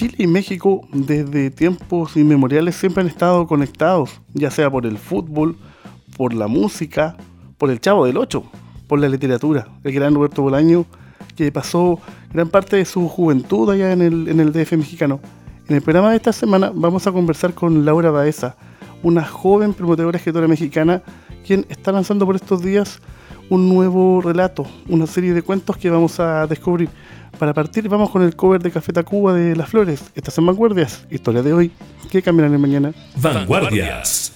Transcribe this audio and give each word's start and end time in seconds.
Chile 0.00 0.14
y 0.16 0.26
México 0.26 0.88
desde 0.94 1.50
tiempos 1.50 2.16
inmemoriales 2.16 2.74
siempre 2.74 3.02
han 3.02 3.06
estado 3.06 3.46
conectados, 3.46 4.22
ya 4.32 4.50
sea 4.50 4.70
por 4.70 4.86
el 4.86 4.96
fútbol, 4.96 5.58
por 6.16 6.32
la 6.32 6.46
música, 6.46 7.18
por 7.58 7.70
el 7.70 7.82
Chavo 7.82 8.06
del 8.06 8.16
Ocho, 8.16 8.44
por 8.86 8.98
la 8.98 9.10
literatura. 9.10 9.68
El 9.84 9.92
gran 9.92 10.14
Roberto 10.14 10.40
Bolaño, 10.40 10.86
que 11.36 11.52
pasó 11.52 12.00
gran 12.32 12.48
parte 12.48 12.76
de 12.76 12.86
su 12.86 13.08
juventud 13.08 13.68
allá 13.68 13.92
en 13.92 14.00
el, 14.00 14.28
en 14.28 14.50
DF 14.50 14.72
mexicano. 14.72 15.20
En 15.68 15.76
el 15.76 15.82
programa 15.82 16.12
de 16.12 16.16
esta 16.16 16.32
semana 16.32 16.72
vamos 16.74 17.06
a 17.06 17.12
conversar 17.12 17.52
con 17.52 17.84
Laura 17.84 18.10
Baeza, 18.10 18.56
una 19.02 19.22
joven 19.22 19.74
promotora 19.74 20.16
escritora 20.16 20.48
mexicana, 20.48 21.02
quien 21.46 21.66
está 21.68 21.92
lanzando 21.92 22.24
por 22.24 22.36
estos 22.36 22.62
días 22.62 23.02
un 23.50 23.68
nuevo 23.68 24.22
relato, 24.22 24.64
una 24.88 25.06
serie 25.06 25.34
de 25.34 25.42
cuentos 25.42 25.76
que 25.76 25.90
vamos 25.90 26.18
a 26.20 26.46
descubrir. 26.46 26.88
Para 27.38 27.54
partir 27.54 27.88
vamos 27.88 28.10
con 28.10 28.22
el 28.22 28.36
cover 28.36 28.62
de 28.62 28.70
Café 28.70 28.92
Tacuba 28.92 29.32
de 29.32 29.56
Las 29.56 29.70
Flores. 29.70 30.02
Estas 30.14 30.34
son 30.34 30.46
Vanguardias, 30.46 31.06
historia 31.10 31.42
de 31.42 31.52
hoy, 31.52 31.72
que 32.10 32.22
cambiarán 32.22 32.54
en 32.54 32.60
mañana. 32.60 32.92
Vanguardias. 33.16 34.32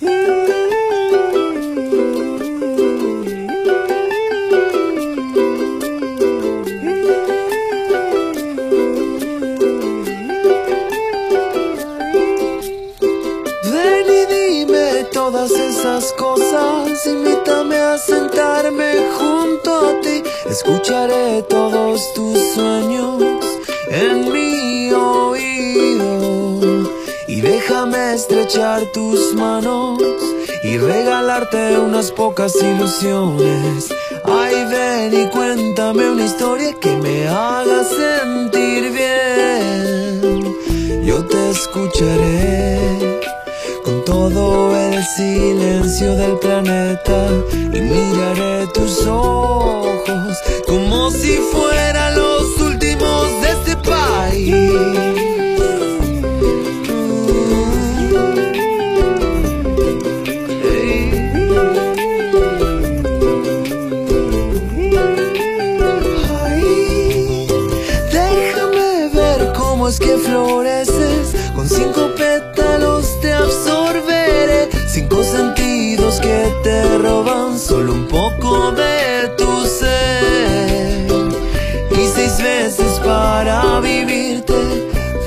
Ven 13.71 14.07
y 14.09 14.27
dime 14.33 15.05
todas 15.13 15.51
esas 15.51 16.13
cosas, 16.13 17.07
invítame 17.07 17.77
a 17.77 17.99
sentarme 17.99 18.95
junto 19.19 19.89
a 19.89 20.01
ti, 20.01 20.23
escucharé 20.47 21.43
todos 21.43 22.13
tus 22.15 22.39
sueños 22.55 23.23
en 23.91 24.33
mi 24.33 24.93
oído 24.93 26.61
y 27.27 27.41
déjame 27.41 28.15
estrechar 28.15 28.83
tus 28.93 29.35
manos 29.35 29.99
y 30.63 30.79
regalarte 30.79 31.79
unas 31.79 32.11
pocas 32.11 32.55
ilusiones. 32.63 33.93
Ay, 34.25 34.65
ven 34.71 35.15
y 35.23 35.29
cuéntame 35.29 36.11
una 36.11 36.25
historia 36.25 36.73
que 36.81 36.97
me 36.97 37.29
haga 37.29 37.85
sentir 37.85 38.91
bien. 38.91 40.57
Yo 41.05 41.25
te 41.27 41.51
escucharé 41.51 43.21
con 43.85 44.05
todo 44.05 44.74
silencio 45.05 46.15
del 46.17 46.39
planeta 46.39 47.29
y 47.53 47.81
miraré 47.81 48.67
tus 48.69 49.07
ojos 49.07 50.39
como 50.67 51.11
si 51.11 51.37
fueran 51.53 52.15
los 52.15 52.44
un 77.91 78.07
poco 78.07 78.73
de 78.73 79.29
tu 79.37 79.67
ser. 79.67 81.07
Y 81.91 82.07
seis 82.15 82.39
veces 82.43 83.01
para 83.05 83.81
vivirte 83.81 84.55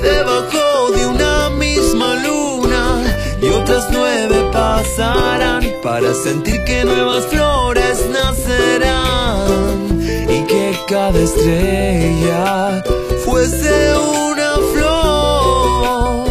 debajo 0.02 0.90
de 0.96 1.06
una 1.06 1.50
misma 1.50 2.14
luna. 2.26 3.02
Y 3.40 3.48
otras 3.48 3.88
nueve 3.90 4.48
pasarán 4.52 5.64
para 5.82 6.12
sentir 6.14 6.62
que 6.64 6.84
nuevas 6.84 7.26
flores 7.26 8.04
nacerán. 8.10 10.00
Y 10.28 10.46
que 10.46 10.78
cada 10.88 11.18
estrella 11.18 12.82
fuese 13.24 13.96
una 13.96 14.50
flor. 14.72 16.26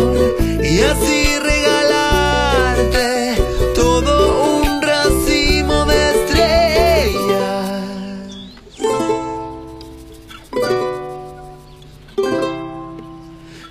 Y 0.64 0.82
así 0.82 1.17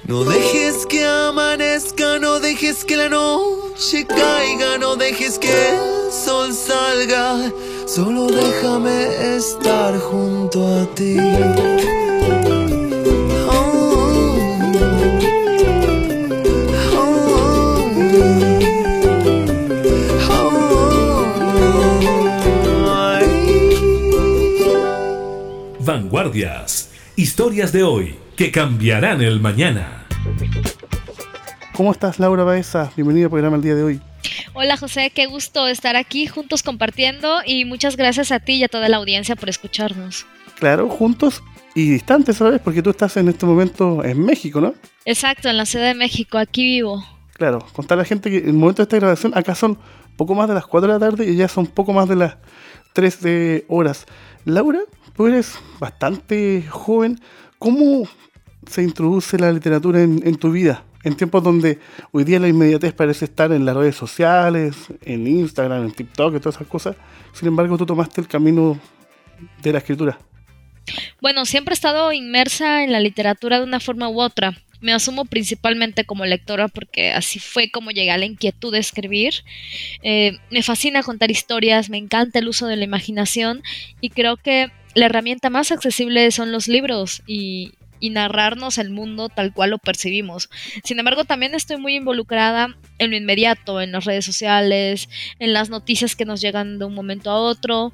No 0.08 0.22
dejes 0.22 0.86
que 0.86 1.04
amanezca, 1.04 2.20
no 2.20 2.38
dejes 2.38 2.84
que 2.84 2.96
la 2.96 3.08
noche 3.08 4.06
caiga, 4.06 4.78
no 4.78 4.94
dejes 4.94 5.36
que 5.36 5.48
el 5.48 6.12
sol 6.12 6.52
salga, 6.52 7.50
solo 7.88 8.28
déjame 8.28 9.36
estar 9.36 9.98
junto 9.98 10.64
a 10.64 10.86
ti. 10.94 11.16
Vanguardias. 25.80 26.90
Historias 27.16 27.72
de 27.72 27.82
hoy 27.82 28.18
que 28.36 28.52
cambiarán 28.52 29.22
el 29.22 29.40
mañana. 29.40 29.95
¿Cómo 31.76 31.92
estás, 31.92 32.18
Laura 32.18 32.42
Baeza? 32.42 32.90
Bienvenida 32.96 33.26
al 33.26 33.30
programa 33.30 33.56
el 33.56 33.62
día 33.62 33.74
de 33.74 33.82
hoy. 33.82 34.00
Hola 34.54 34.78
José, 34.78 35.12
qué 35.14 35.26
gusto 35.26 35.68
estar 35.68 35.94
aquí 35.94 36.26
juntos 36.26 36.62
compartiendo 36.62 37.40
y 37.44 37.66
muchas 37.66 37.98
gracias 37.98 38.32
a 38.32 38.40
ti 38.40 38.54
y 38.54 38.64
a 38.64 38.68
toda 38.68 38.88
la 38.88 38.96
audiencia 38.96 39.36
por 39.36 39.50
escucharnos. 39.50 40.24
Claro, 40.58 40.88
juntos 40.88 41.42
y 41.74 41.90
distantes, 41.90 42.38
¿sabes? 42.38 42.62
Porque 42.62 42.80
tú 42.80 42.88
estás 42.88 43.18
en 43.18 43.28
este 43.28 43.44
momento 43.44 44.02
en 44.02 44.24
México, 44.24 44.58
¿no? 44.58 44.72
Exacto, 45.04 45.50
en 45.50 45.58
la 45.58 45.66
Ciudad 45.66 45.88
de 45.88 45.94
México, 45.94 46.38
aquí 46.38 46.64
vivo. 46.64 47.04
Claro, 47.34 47.58
contar 47.74 47.98
a 47.98 48.00
la 48.00 48.04
gente 48.06 48.30
que 48.30 48.38
en 48.38 48.48
el 48.48 48.52
momento 48.54 48.80
de 48.80 48.84
esta 48.84 48.96
grabación 48.96 49.36
acá 49.36 49.54
son 49.54 49.76
poco 50.16 50.34
más 50.34 50.48
de 50.48 50.54
las 50.54 50.66
4 50.66 50.86
de 50.86 50.98
la 50.98 51.10
tarde 51.10 51.30
y 51.30 51.36
ya 51.36 51.46
son 51.46 51.66
poco 51.66 51.92
más 51.92 52.08
de 52.08 52.16
las 52.16 52.38
3 52.94 53.20
de 53.20 53.66
horas. 53.68 54.06
Laura, 54.46 54.80
tú 55.14 55.26
eres 55.26 55.58
bastante 55.78 56.64
joven. 56.70 57.20
¿Cómo 57.58 58.08
se 58.66 58.82
introduce 58.82 59.38
la 59.38 59.52
literatura 59.52 60.00
en, 60.00 60.26
en 60.26 60.36
tu 60.36 60.50
vida? 60.50 60.82
En 61.04 61.16
tiempos 61.16 61.42
donde 61.42 61.78
hoy 62.12 62.24
día 62.24 62.40
la 62.40 62.48
inmediatez 62.48 62.92
parece 62.92 63.26
estar 63.26 63.52
en 63.52 63.64
las 63.64 63.76
redes 63.76 63.96
sociales, 63.96 64.74
en 65.02 65.26
Instagram, 65.26 65.84
en 65.84 65.92
TikTok 65.92 66.36
y 66.36 66.40
todas 66.40 66.56
esas 66.56 66.66
cosas. 66.66 66.96
Sin 67.32 67.48
embargo, 67.48 67.78
tú 67.78 67.86
tomaste 67.86 68.20
el 68.20 68.28
camino 68.28 68.78
de 69.62 69.72
la 69.72 69.78
escritura. 69.78 70.18
Bueno, 71.20 71.44
siempre 71.46 71.72
he 71.72 71.74
estado 71.74 72.12
inmersa 72.12 72.84
en 72.84 72.92
la 72.92 73.00
literatura 73.00 73.58
de 73.58 73.64
una 73.64 73.80
forma 73.80 74.08
u 74.08 74.20
otra. 74.20 74.56
Me 74.80 74.92
asumo 74.92 75.24
principalmente 75.24 76.04
como 76.04 76.26
lectora 76.26 76.68
porque 76.68 77.12
así 77.12 77.38
fue 77.38 77.70
como 77.70 77.90
llegué 77.90 78.10
a 78.10 78.18
la 78.18 78.26
inquietud 78.26 78.72
de 78.72 78.78
escribir. 78.78 79.34
Eh, 80.02 80.38
me 80.50 80.62
fascina 80.62 81.02
contar 81.02 81.30
historias, 81.30 81.88
me 81.88 81.98
encanta 81.98 82.38
el 82.38 82.48
uso 82.48 82.66
de 82.66 82.76
la 82.76 82.84
imaginación 82.84 83.62
y 84.00 84.10
creo 84.10 84.36
que 84.36 84.70
la 84.94 85.06
herramienta 85.06 85.50
más 85.50 85.72
accesible 85.72 86.30
son 86.30 86.52
los 86.52 86.68
libros 86.68 87.22
y, 87.26 87.72
y 88.00 88.10
narrarnos 88.10 88.78
el 88.78 88.90
mundo 88.90 89.28
tal 89.28 89.52
cual 89.52 89.70
lo 89.70 89.78
percibimos. 89.78 90.48
Sin 90.84 90.98
embargo, 90.98 91.24
también 91.24 91.54
estoy 91.54 91.76
muy 91.76 91.96
involucrada 91.96 92.76
en 92.98 93.10
lo 93.10 93.16
inmediato, 93.16 93.80
en 93.80 93.92
las 93.92 94.04
redes 94.04 94.24
sociales, 94.24 95.08
en 95.38 95.52
las 95.52 95.70
noticias 95.70 96.16
que 96.16 96.24
nos 96.24 96.40
llegan 96.40 96.78
de 96.78 96.84
un 96.84 96.94
momento 96.94 97.30
a 97.30 97.40
otro. 97.40 97.92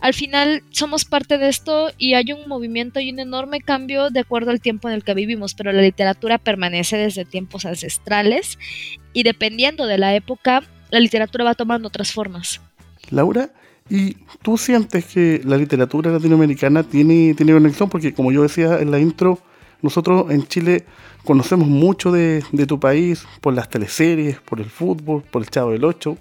Al 0.00 0.14
final 0.14 0.62
somos 0.70 1.04
parte 1.04 1.38
de 1.38 1.48
esto 1.48 1.90
y 1.98 2.14
hay 2.14 2.32
un 2.32 2.48
movimiento 2.48 3.00
y 3.00 3.10
un 3.10 3.18
enorme 3.18 3.60
cambio 3.60 4.10
de 4.10 4.20
acuerdo 4.20 4.50
al 4.50 4.60
tiempo 4.60 4.88
en 4.88 4.94
el 4.94 5.04
que 5.04 5.14
vivimos, 5.14 5.54
pero 5.54 5.72
la 5.72 5.82
literatura 5.82 6.38
permanece 6.38 6.96
desde 6.96 7.24
tiempos 7.24 7.64
ancestrales 7.64 8.58
y 9.12 9.24
dependiendo 9.24 9.86
de 9.86 9.98
la 9.98 10.14
época, 10.14 10.62
la 10.90 11.00
literatura 11.00 11.44
va 11.44 11.54
tomando 11.54 11.88
otras 11.88 12.12
formas. 12.12 12.60
Laura, 13.10 13.50
¿Y 13.90 14.16
tú 14.42 14.58
sientes 14.58 15.06
que 15.06 15.40
la 15.44 15.56
literatura 15.56 16.10
latinoamericana 16.10 16.82
tiene, 16.82 17.34
tiene 17.34 17.52
conexión? 17.52 17.88
Porque 17.88 18.12
como 18.12 18.32
yo 18.32 18.42
decía 18.42 18.80
en 18.80 18.90
la 18.90 18.98
intro, 18.98 19.38
nosotros 19.80 20.30
en 20.30 20.46
Chile 20.46 20.84
conocemos 21.24 21.68
mucho 21.68 22.12
de, 22.12 22.42
tu 22.66 22.80
país 22.80 23.24
por 23.40 23.54
las 23.54 23.68
teleseries, 23.68 24.40
por 24.40 24.60
el 24.60 24.70
fútbol, 24.70 25.22
por 25.22 25.42
el 25.42 25.50
Chavo 25.50 25.70
del 25.72 25.84
Ocho. 25.84 26.18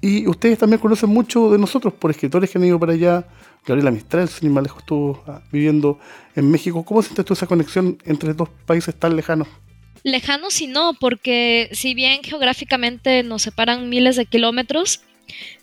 Y 0.00 0.26
ustedes 0.26 0.58
también 0.58 0.80
conocen 0.80 1.10
mucho 1.10 1.50
de 1.50 1.58
nosotros 1.58 1.94
por 1.94 2.10
escritores 2.10 2.50
que 2.50 2.58
han 2.58 2.64
ido 2.64 2.78
para 2.78 2.92
allá. 2.92 3.26
Gabriela 3.66 3.90
Mistral, 3.90 4.28
sin 4.28 4.52
más 4.52 4.62
lejos, 4.62 4.80
estuvo 4.80 5.24
ah, 5.26 5.40
viviendo 5.50 5.98
en 6.36 6.50
México. 6.50 6.84
¿Cómo 6.84 7.00
sientes 7.00 7.24
tú 7.24 7.32
esa 7.32 7.46
conexión 7.46 7.96
entre 8.04 8.34
dos 8.34 8.50
países 8.66 8.94
tan 8.94 9.16
lejanos? 9.16 9.48
Lejanos 10.02 10.60
y 10.60 10.66
no, 10.66 10.92
porque 11.00 11.70
si 11.72 11.94
bien 11.94 12.22
geográficamente 12.22 13.22
nos 13.22 13.40
separan 13.40 13.88
miles 13.88 14.16
de 14.16 14.26
kilómetros, 14.26 15.00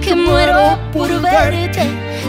que 0.00 0.14
muero 0.14 0.78
por 0.92 1.08
verte, 1.20 1.86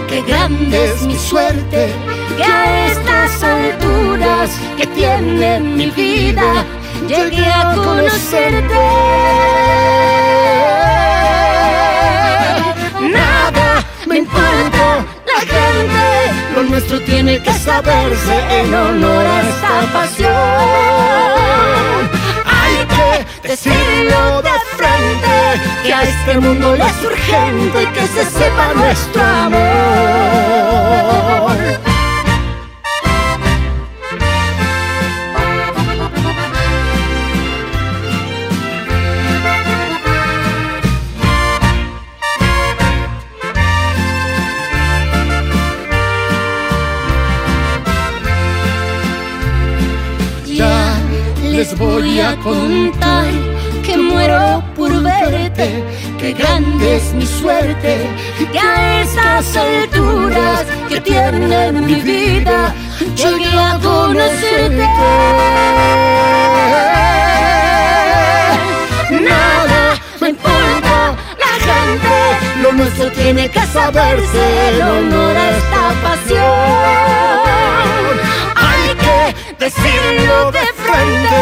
que 0.10 0.22
grande 0.24 0.92
es 0.92 1.02
mi 1.04 1.16
suerte, 1.16 1.90
que 2.38 2.44
a 2.44 2.88
estas 2.88 3.44
alturas 3.44 4.50
que 4.78 4.88
tiene 4.88 5.60
mi 5.60 5.90
vida 5.92 6.66
llegué 7.08 7.46
a 7.46 7.76
conocerte. 7.76 8.80
Nuestro 16.76 17.00
tiene 17.04 17.42
que 17.42 17.54
saberse 17.54 18.60
en 18.60 18.74
honor 18.74 19.26
a 19.26 19.42
esta 19.48 19.94
pasión. 19.94 20.32
Hay 22.46 22.76
que 22.96 23.48
decirlo 23.48 24.42
de 24.42 24.52
frente, 24.76 25.38
que 25.84 25.94
a 25.94 26.04
este 26.04 26.38
mundo 26.38 26.76
le 26.76 26.84
es 26.84 27.02
urgente 27.02 27.88
que 27.94 28.08
se 28.08 28.26
sepa 28.26 28.74
nuestro 28.74 29.24
amor. 29.24 29.56
Les 51.66 51.78
voy 51.80 52.20
a 52.20 52.36
contar 52.38 53.26
que 53.84 53.98
muero 53.98 54.64
por 54.76 54.92
verte, 55.02 55.84
que 56.20 56.34
grande 56.34 56.98
es 56.98 57.14
mi 57.14 57.26
suerte, 57.26 58.08
que 58.52 58.60
a 58.60 59.02
estas 59.02 59.58
alturas 59.58 60.66
que 60.90 61.02
tiene 61.02 61.72
mi 61.72 61.96
vida 61.96 62.74
llegué 63.16 63.58
a 63.58 63.80
conocerte. 63.82 64.88
Nada 69.30 69.96
me 70.22 70.30
importa 70.30 71.16
la 71.44 71.54
gente, 71.68 72.18
lo 72.62 72.74
nuestro 72.74 73.12
tiene 73.12 73.50
que 73.50 73.66
saberse, 73.68 74.70
el 74.70 74.82
honor 74.82 75.36
a 75.36 75.50
esta 75.58 75.84
pasión. 76.04 77.06
Decirlo 79.66 80.52
de 80.52 80.60
frente, 80.60 81.42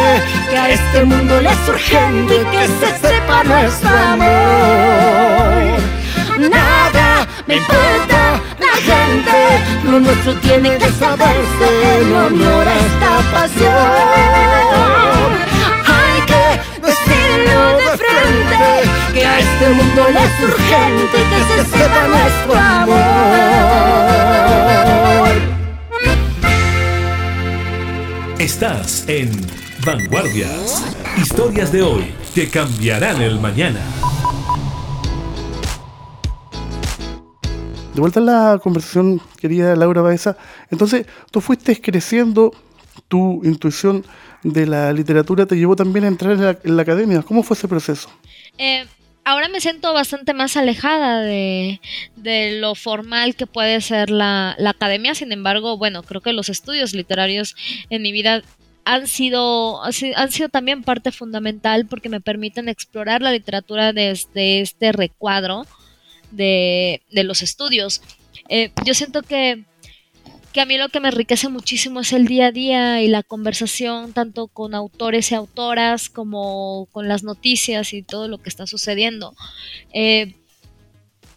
que 0.50 0.58
a 0.58 0.70
este 0.70 1.04
mundo 1.04 1.42
le 1.42 1.50
es 1.50 1.68
urgente 1.68 2.36
que 2.54 2.68
se 2.80 2.98
sepa 3.06 3.44
nuestro 3.44 3.90
amor. 3.90 5.82
Nada 6.40 7.28
me 7.46 7.56
importa 7.58 8.40
la 8.60 8.76
gente, 8.88 9.38
lo 9.84 10.00
nuestro 10.00 10.36
tiene 10.38 10.78
que 10.78 10.90
saberse 10.94 11.68
en 12.00 12.16
honor 12.16 12.66
a 12.66 12.76
esta 12.88 13.12
pasión. 13.34 13.72
Hay 15.94 16.22
que 16.32 16.46
decirlo 16.80 17.60
de 17.76 17.92
frente, 17.98 18.72
que 19.14 19.26
a 19.26 19.40
este 19.40 19.68
mundo 19.68 20.02
le 20.14 20.24
es 20.24 20.40
urgente 20.50 21.18
que 21.30 21.40
se 21.52 21.78
sepa 21.78 22.08
nuestro 22.08 22.54
amor. 22.56 23.43
En 29.08 29.30
Vanguardias. 29.86 30.84
Historias 31.22 31.72
de 31.72 31.84
hoy 31.84 32.12
que 32.34 32.50
cambiarán 32.50 33.22
el 33.22 33.40
mañana. 33.40 33.80
De 37.94 38.02
vuelta 38.02 38.20
a 38.20 38.24
la 38.24 38.60
conversación, 38.64 39.22
querida 39.40 39.76
Laura 39.76 40.02
Baeza. 40.02 40.38
Entonces, 40.72 41.06
tú 41.30 41.40
fuiste 41.40 41.80
creciendo, 41.80 42.52
tu 43.08 43.42
intuición 43.44 44.04
de 44.42 44.66
la 44.66 44.92
literatura 44.92 45.46
te 45.46 45.56
llevó 45.56 45.76
también 45.76 46.06
a 46.06 46.08
entrar 46.08 46.32
en 46.64 46.76
la, 46.76 46.82
academia. 46.82 47.22
¿Cómo 47.22 47.44
fue 47.44 47.56
ese 47.56 47.68
proceso? 47.68 48.10
Eh, 48.58 48.88
ahora 49.24 49.50
me 49.50 49.62
siento 49.62 49.94
bastante 49.94 50.34
más 50.34 50.58
alejada 50.58 51.22
de, 51.22 51.80
lo 52.60 52.74
formal 52.74 53.36
que 53.36 53.46
puede 53.46 53.82
ser 53.82 54.10
la, 54.10 54.58
academia. 54.66 55.14
Sin 55.14 55.32
embargo, 55.32 55.78
bueno, 55.78 56.02
creo 56.02 56.22
que 56.22 56.34
los 56.34 56.50
estudios 56.50 56.94
literarios 56.94 57.56
en 57.92 58.02
mi 58.02 58.12
vida 58.12 58.42
han 58.86 59.08
sido, 59.08 59.84
han 59.84 60.32
sido 60.32 60.50
también 60.50 60.84
parte 60.84 61.12
fundamental 61.12 61.86
porque 61.88 62.10
me 62.10 62.22
permiten 62.22 62.70
explorar 62.70 63.22
la 63.22 63.32
literatura 63.32 63.94
desde 63.94 64.62
este 64.62 64.92
recuadro 64.92 65.66
de, 66.32 67.02
los 67.12 67.42
estudios. 67.42 68.02
Eh, 68.50 68.72
yo 68.86 68.94
siento 68.94 69.22
que 69.22 69.64
que 70.54 70.62
a 70.62 70.66
mí 70.66 70.78
lo 70.78 70.90
que 70.90 71.00
me 71.00 71.10
enriquece 71.10 71.50
muchísimo 71.50 72.02
es 72.02 72.14
el 72.14 72.28
día 72.28 72.48
a 72.48 72.52
día 72.52 73.02
y 73.02 73.08
la 73.08 73.24
conversación 73.24 74.14
tanto 74.14 74.48
con 74.48 74.76
autores 74.76 75.32
y 75.32 75.36
autoras 75.36 76.10
como 76.10 76.88
con 76.92 77.08
las 77.08 77.24
noticias 77.24 77.92
y 77.92 78.04
todo 78.04 78.28
lo 78.28 78.38
que 78.38 78.50
está 78.50 78.68
sucediendo. 78.68 79.34
Eh, 79.94 80.36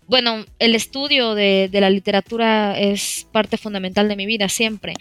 bueno, 0.07 0.45
el 0.59 0.75
estudio 0.75 1.35
de, 1.35 1.71
la 1.73 1.88
literatura 1.88 2.79
es 2.79 3.26
parte 3.33 3.57
fundamental 3.57 4.07
de 4.07 4.17
mi 4.17 4.26
vida 4.26 4.50
siempre. 4.50 4.93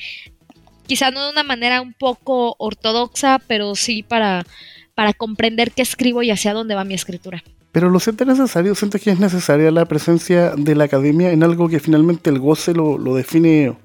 Quizá 0.88 1.12
no 1.12 1.24
de 1.25 1.32
una 1.32 1.44
manera 1.44 1.82
un 1.82 1.94
poco 1.94 2.56
ortodoxa, 2.60 3.39
pero 3.48 3.75
sí 3.75 4.04
para, 4.04 4.46
para 4.94 5.13
comprender 5.13 5.72
qué 5.72 5.82
escribo 5.82 6.24
y 6.24 6.32
hacia 6.32 6.54
dónde 6.54 6.75
va 6.75 6.84
mi 6.84 6.94
escritura. 6.94 7.44
Pero 7.72 7.89
lo 7.89 8.00
sientes 8.00 8.25
necesario, 8.25 8.74
sientes 8.75 9.01
que 9.01 9.12
es 9.12 9.20
necesaria 9.20 9.70
la 9.72 9.86
presencia 9.86 10.51
de 10.56 10.75
la 10.75 10.86
academia 10.86 11.32
en 11.32 11.44
algo 11.44 11.68
que 11.68 11.80
finalmente 11.80 12.30
el 12.30 12.39
goce 12.39 12.74
lo, 12.74 12.98
lo 12.98 13.15
define 13.15 13.75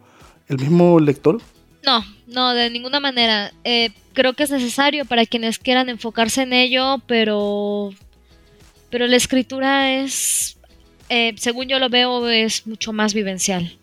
el 0.50 0.59
mismo 0.59 1.00
lector? 1.00 1.40
No, 1.87 2.04
no, 2.26 2.52
de 2.52 2.69
ninguna 2.71 3.00
manera. 3.00 3.52
Eh, 3.64 3.90
creo 4.12 4.35
que 4.35 4.42
es 4.42 4.50
necesario 4.50 5.07
para 5.07 5.25
quienes 5.25 5.59
quieran 5.59 5.88
enfocarse 5.88 6.42
en 6.42 6.52
ello, 6.52 7.00
pero, 7.07 7.90
pero 8.90 9.07
la 9.07 9.16
escritura 9.16 9.92
es, 10.02 10.59
eh, 11.09 11.35
según 11.38 11.69
yo 11.69 11.78
lo 11.78 11.88
veo, 11.88 12.28
es 12.28 12.66
mucho 12.66 12.92
más 12.92 13.14
vivencial. 13.14 13.78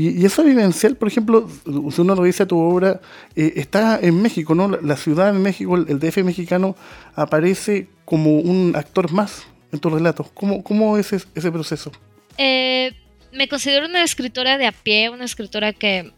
Y, 0.00 0.24
eso 0.24 0.42
vivencial, 0.42 0.96
por 0.96 1.08
ejemplo, 1.08 1.46
si 1.90 2.00
uno 2.00 2.14
revisa 2.14 2.46
tu 2.46 2.58
obra, 2.58 3.02
eh, 3.36 3.52
está 3.56 4.00
en 4.00 4.22
México, 4.22 4.54
¿no? 4.54 4.68
La, 4.68 4.96
ciudad 4.96 5.30
de 5.30 5.38
México, 5.38 5.76
el, 5.76 5.98
DF 5.98 6.24
mexicano, 6.24 6.74
aparece 7.14 7.86
como 8.06 8.38
un 8.38 8.72
actor 8.76 9.12
más 9.12 9.46
en 9.72 9.78
tus 9.78 9.92
relatos. 9.92 10.28
¿Cómo, 10.32 10.64
cómo 10.64 10.96
es 10.96 11.12
ese, 11.12 11.52
proceso? 11.52 11.92
Eh, 12.38 12.92
me 13.30 13.46
considero 13.46 13.84
una 13.84 14.02
escritora 14.02 14.56
de 14.56 14.66
a 14.66 14.72
pie, 14.72 15.10
una 15.10 15.26
escritora 15.26 15.74
que, 15.74 16.12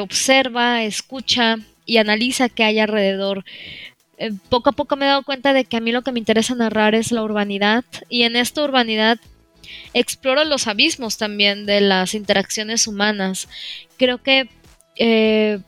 observa, 0.00 0.82
escucha 0.82 1.58
y 1.86 1.98
analiza 1.98 2.48
qué 2.48 2.64
hay 2.64 2.80
alrededor. 2.80 3.44
Eh, 4.18 4.32
poco 4.48 4.70
a 4.70 4.72
poco 4.72 4.96
me 4.96 5.06
he 5.06 5.08
dado 5.08 5.22
cuenta 5.22 5.52
de 5.52 5.64
que 5.64 5.76
a 5.76 5.80
mí 5.80 5.92
lo 5.92 6.02
que 6.02 6.10
me 6.10 6.18
interesa 6.18 6.56
narrar 6.56 6.96
es 6.96 7.12
la 7.12 7.22
urbanidad 7.22 7.84
y 8.08 8.22
en 8.22 8.34
esta 8.34 8.64
urbanidad 8.64 9.20
exploro 9.92 10.44
los 10.44 10.66
abismos 10.66 11.18
también 11.18 11.66
de 11.66 11.80
las 11.80 12.14
interacciones 12.14 12.86
humanas. 12.86 13.48
Creo 13.96 14.22
que 14.22 14.48
eh, 14.96 15.58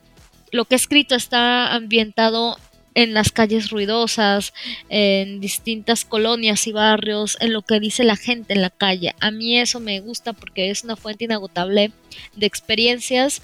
lo 0.51 0.65
que 0.65 0.75
he 0.75 0.77
escrito 0.77 1.15
está 1.15 1.73
ambientado 1.73 2.57
en 2.97 3.13
las 3.13 3.31
calles 3.31 3.69
ruidosas, 3.69 4.55
en 4.89 5.39
distintas 5.39 6.03
colonias 6.03 6.65
y 6.65 6.71
barrios, 6.71 7.37
en 7.39 7.53
lo 7.53 7.61
que 7.61 7.79
dice 7.79 8.03
la 8.03 8.15
gente 8.15 8.53
en 8.53 8.63
la 8.63 8.71
calle. 8.71 9.13
A 9.19 9.29
mí 9.29 9.59
eso 9.59 9.79
me 9.79 9.99
gusta 9.99 10.33
porque 10.33 10.71
es 10.71 10.83
una 10.83 10.95
fuente 10.95 11.25
inagotable 11.25 11.91
de 12.35 12.45
experiencias 12.47 13.43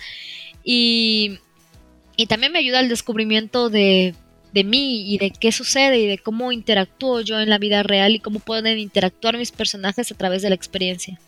y, 0.63 1.37
también 2.27 2.51
me 2.51 2.59
ayuda 2.59 2.79
al 2.79 2.89
descubrimiento 2.89 3.69
de, 3.69 4.15
de 4.53 4.63
mí 4.63 5.13
y 5.13 5.17
de 5.17 5.31
qué 5.31 5.51
sucede 5.51 5.97
y 5.97 6.07
de 6.07 6.17
cómo 6.17 6.51
interactúo 6.51 7.21
yo 7.21 7.39
en 7.39 7.49
la 7.49 7.57
vida 7.57 7.83
real 7.83 8.15
y 8.15 8.19
cómo 8.19 8.39
pueden 8.39 8.77
interactuar 8.77 9.37
mis 9.37 9.51
personajes 9.51 10.11
a 10.11 10.15
través 10.15 10.41
de 10.41 10.49
la 10.49 10.55
experiencia. 10.55 11.19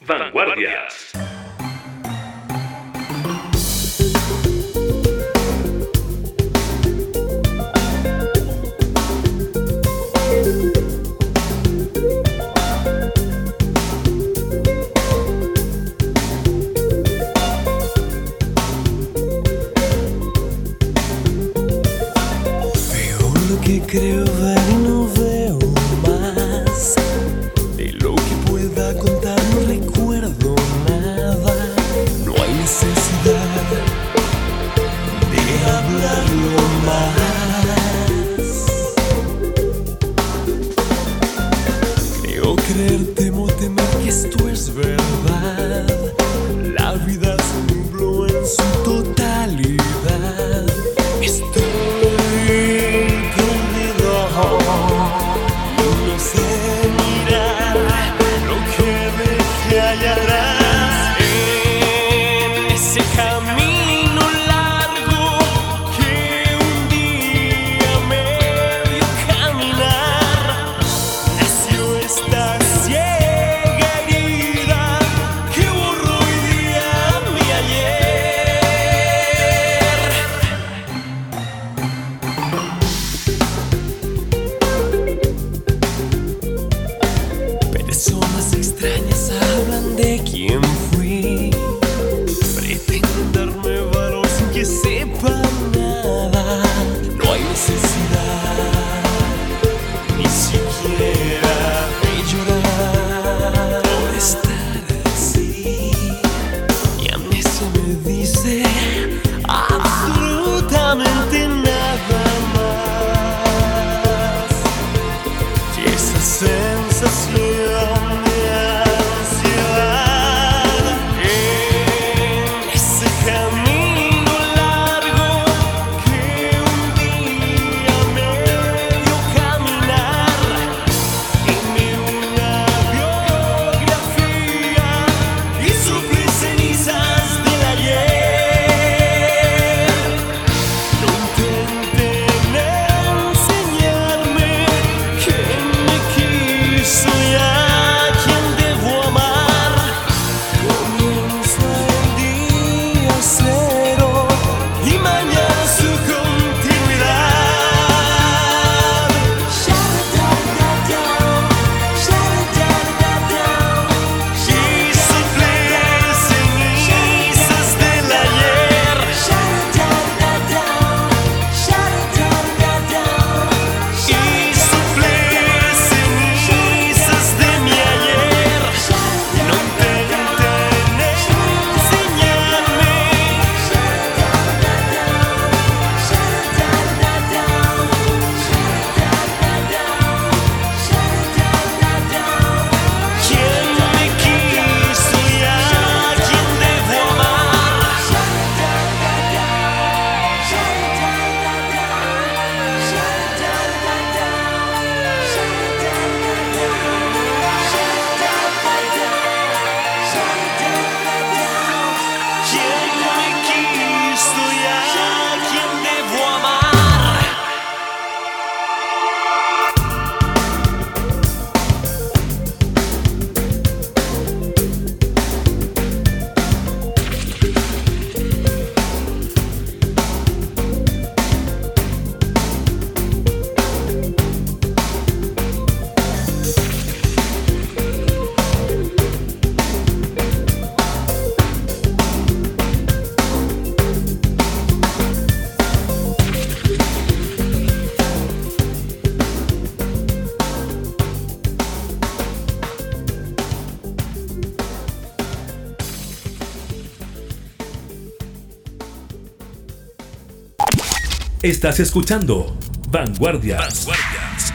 Estás 261.45 261.79
escuchando 261.79 262.57
Vanguardias. 262.89 263.87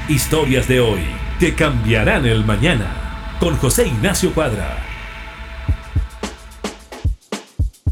Historias 0.08 0.66
de 0.66 0.80
hoy 0.80 0.98
que 1.38 1.54
cambiarán 1.54 2.26
el 2.26 2.44
mañana. 2.44 3.36
Con 3.38 3.56
José 3.58 3.86
Ignacio 3.86 4.34
Cuadra. 4.34 4.76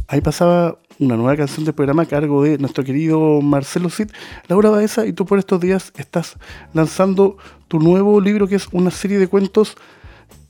Ahí 0.09 0.21
pasaba 0.21 0.81
una 0.99 1.17
nueva 1.17 1.37
canción 1.37 1.65
del 1.65 1.77
programa 1.77 2.03
a 2.03 2.07
cargo 2.07 2.43
de 2.43 2.59
nuestro 2.59 2.83
querido 2.83 3.41
Marcelo 3.41 3.89
Cid, 3.89 4.11
Laura 4.49 4.71
Baeza, 4.71 5.07
y 5.07 5.13
tú 5.13 5.27
por 5.27 5.39
estos 5.39 5.61
días 5.61 5.93
estás 5.97 6.37
lanzando 6.75 7.37
tu 7.69 7.79
nuevo 7.79 8.21
libro 8.21 8.49
que 8.49 8.57
es 8.57 8.67
una 8.73 8.91
serie 8.91 9.21
de 9.21 9.29
cuentos 9.29 9.77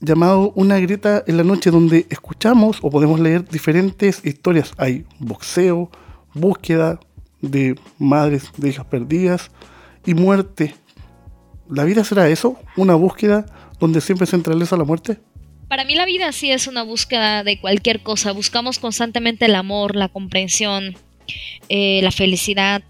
llamado 0.01 0.53
Una 0.55 0.79
grieta 0.79 1.23
en 1.27 1.37
la 1.37 1.45
noche, 1.45 1.71
donde 1.71 2.07
escuchamos 2.09 2.79
o 2.81 2.89
podemos 2.89 3.21
leer 3.21 3.47
diferentes 3.47 4.25
historias. 4.25 4.73
Hay 4.79 5.05
boxeo, 5.19 5.91
búsqueda 6.33 6.99
de 7.41 7.79
madres 7.99 8.51
de 8.57 8.69
hijas 8.71 8.87
perdidas 8.87 9.51
y 10.05 10.15
muerte. 10.15 10.75
¿La 11.69 11.85
vida 11.85 12.05
será 12.05 12.29
eso? 12.29 12.59
¿Una 12.77 12.95
búsqueda 12.95 13.47
donde 13.79 14.01
siempre 14.01 14.27
se 14.27 14.33
centraliza 14.33 14.77
la 14.77 14.85
muerte? 14.85 15.19
Para 15.69 15.85
mí 15.85 15.95
la 15.95 16.07
vida 16.07 16.33
sí 16.33 16.51
es 16.51 16.67
una 16.67 16.83
búsqueda 16.83 17.45
de 17.45 17.61
cualquier 17.61 18.03
cosa. 18.03 18.33
Buscamos 18.33 18.79
constantemente 18.79 19.45
el 19.45 19.55
amor, 19.55 19.97
la 19.97 20.09
comprensión, 20.09 20.97
eh, 21.69 22.01
la 22.03 22.11
felicidad, 22.11 22.83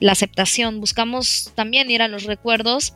la 0.00 0.12
aceptación. 0.12 0.80
Buscamos 0.80 1.52
también 1.54 1.90
ir 1.90 2.00
a 2.00 2.08
los 2.08 2.24
recuerdos. 2.24 2.94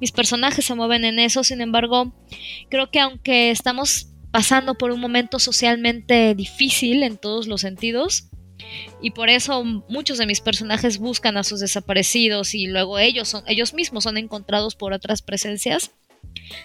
Mis 0.00 0.10
personajes 0.10 0.64
se 0.64 0.74
mueven 0.74 1.04
en 1.04 1.20
eso. 1.20 1.44
Sin 1.44 1.60
embargo, 1.60 2.12
creo 2.68 2.90
que 2.90 2.98
aunque 2.98 3.50
estamos 3.52 4.08
pasando 4.32 4.74
por 4.74 4.90
un 4.90 5.00
momento 5.00 5.38
socialmente 5.38 6.34
difícil 6.34 7.04
en 7.04 7.16
todos 7.16 7.46
los 7.46 7.60
sentidos, 7.60 8.28
y 9.00 9.10
por 9.10 9.28
eso 9.28 9.64
muchos 9.64 10.18
de 10.18 10.26
mis 10.26 10.40
personajes 10.40 10.98
buscan 10.98 11.36
a 11.36 11.44
sus 11.44 11.60
desaparecidos 11.60 12.54
y 12.54 12.66
luego 12.66 12.98
ellos, 12.98 13.28
son, 13.28 13.44
ellos 13.46 13.74
mismos 13.74 14.04
son 14.04 14.16
encontrados 14.16 14.76
por 14.76 14.92
otras 14.92 15.22
presencias. 15.22 15.92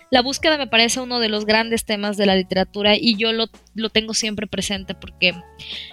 La 0.10 0.22
búsqueda 0.22 0.58
me 0.58 0.68
parece 0.68 1.00
uno 1.00 1.20
de 1.20 1.30
los 1.30 1.46
grandes 1.46 1.86
temas 1.86 2.18
de 2.18 2.26
la 2.26 2.36
literatura 2.36 2.96
y 2.96 3.16
yo 3.16 3.32
lo, 3.34 3.48
tengo 3.90 4.14
siempre 4.14 4.48
presente 4.48 4.96
porque 4.96 5.34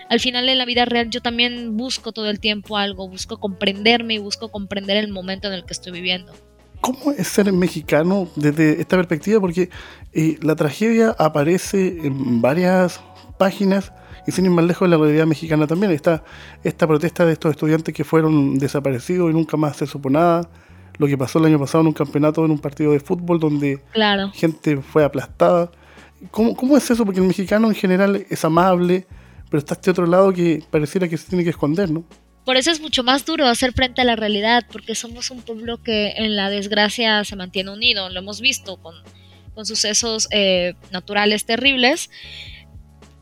al 0.08 0.20
final 0.20 0.48
en 0.48 0.58
la 0.58 0.64
vida 0.64 0.84
real 0.84 1.10
yo 1.10 1.20
también 1.20 1.76
busco 1.76 2.12
todo 2.12 2.30
el 2.30 2.40
tiempo 2.40 2.76
algo, 2.76 3.08
busco 3.08 3.38
comprenderme 3.38 4.14
y 4.14 4.18
busco 4.18 4.50
comprender 4.50 4.96
el 4.96 5.08
momento 5.08 5.48
en 5.48 5.54
el 5.54 5.64
que 5.64 5.72
estoy 5.72 5.92
viviendo. 5.92 6.32
¿Cómo 6.80 7.12
es 7.12 7.28
ser 7.28 7.52
mexicano 7.52 8.28
desde 8.36 8.80
esta 8.80 8.96
perspectiva? 8.96 9.40
Porque 9.40 9.70
eh, 10.12 10.38
la 10.42 10.56
tragedia 10.56 11.14
aparece 11.18 12.06
en 12.06 12.40
varias 12.40 13.00
páginas 13.38 13.92
y 14.26 14.32
sin 14.32 14.44
ir 14.44 14.50
más 14.50 14.64
lejos, 14.64 14.88
la 14.88 14.96
realidad 14.96 15.26
mexicana 15.26 15.66
también 15.66 15.92
está 15.92 16.24
esta 16.64 16.86
protesta 16.86 17.24
de 17.24 17.32
estos 17.32 17.50
estudiantes 17.52 17.94
que 17.94 18.04
fueron 18.04 18.58
desaparecidos 18.58 19.30
y 19.30 19.34
nunca 19.34 19.56
más 19.56 19.76
se 19.76 19.86
supo 19.86 20.10
nada 20.10 20.48
lo 20.98 21.06
que 21.06 21.18
pasó 21.18 21.38
el 21.38 21.46
año 21.46 21.58
pasado 21.58 21.82
en 21.82 21.88
un 21.88 21.92
campeonato, 21.92 22.44
en 22.44 22.50
un 22.50 22.58
partido 22.58 22.92
de 22.92 23.00
fútbol 23.00 23.38
donde 23.38 23.80
gente 24.34 24.78
fue 24.78 25.04
aplastada. 25.04 25.70
¿Cómo, 26.30 26.56
¿Cómo 26.56 26.76
es 26.76 26.90
eso? 26.90 27.04
Porque 27.04 27.20
el 27.20 27.26
mexicano 27.26 27.68
en 27.68 27.74
general 27.74 28.26
es 28.28 28.44
amable, 28.44 29.06
pero 29.50 29.58
está 29.58 29.74
este 29.74 29.90
otro 29.90 30.06
lado 30.06 30.32
que 30.32 30.62
pareciera 30.70 31.08
que 31.08 31.16
se 31.16 31.28
tiene 31.28 31.44
que 31.44 31.50
esconder, 31.50 31.90
¿no? 31.90 32.04
Por 32.44 32.56
eso 32.56 32.70
es 32.70 32.80
mucho 32.80 33.02
más 33.02 33.26
duro 33.26 33.46
hacer 33.46 33.72
frente 33.72 34.00
a 34.00 34.04
la 34.04 34.14
realidad, 34.14 34.64
porque 34.70 34.94
somos 34.94 35.30
un 35.30 35.42
pueblo 35.42 35.82
que 35.82 36.12
en 36.16 36.36
la 36.36 36.48
desgracia 36.48 37.24
se 37.24 37.34
mantiene 37.34 37.72
unido, 37.72 38.08
lo 38.08 38.20
hemos 38.20 38.40
visto 38.40 38.76
con, 38.76 38.94
con 39.52 39.66
sucesos 39.66 40.28
eh, 40.30 40.74
naturales 40.92 41.44
terribles, 41.44 42.08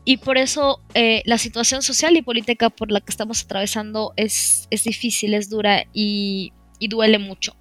y 0.05 0.17
por 0.17 0.37
eso 0.37 0.79
eh, 0.93 1.23
la 1.25 1.39
situación 1.39 1.81
social 1.81 2.15
y 2.15 2.21
política 2.21 2.69
por 2.69 2.91
la 2.91 3.01
que 3.01 3.09
estamos 3.09 3.43
atravesando 3.43 4.13
es, 4.15 4.67
es 4.69 4.83
difícil, 4.83 5.33
es 5.33 5.49
dura 5.49 5.85
y, 5.93 6.53
y 6.79 6.87
duele 6.87 7.17
mucho. 7.17 7.55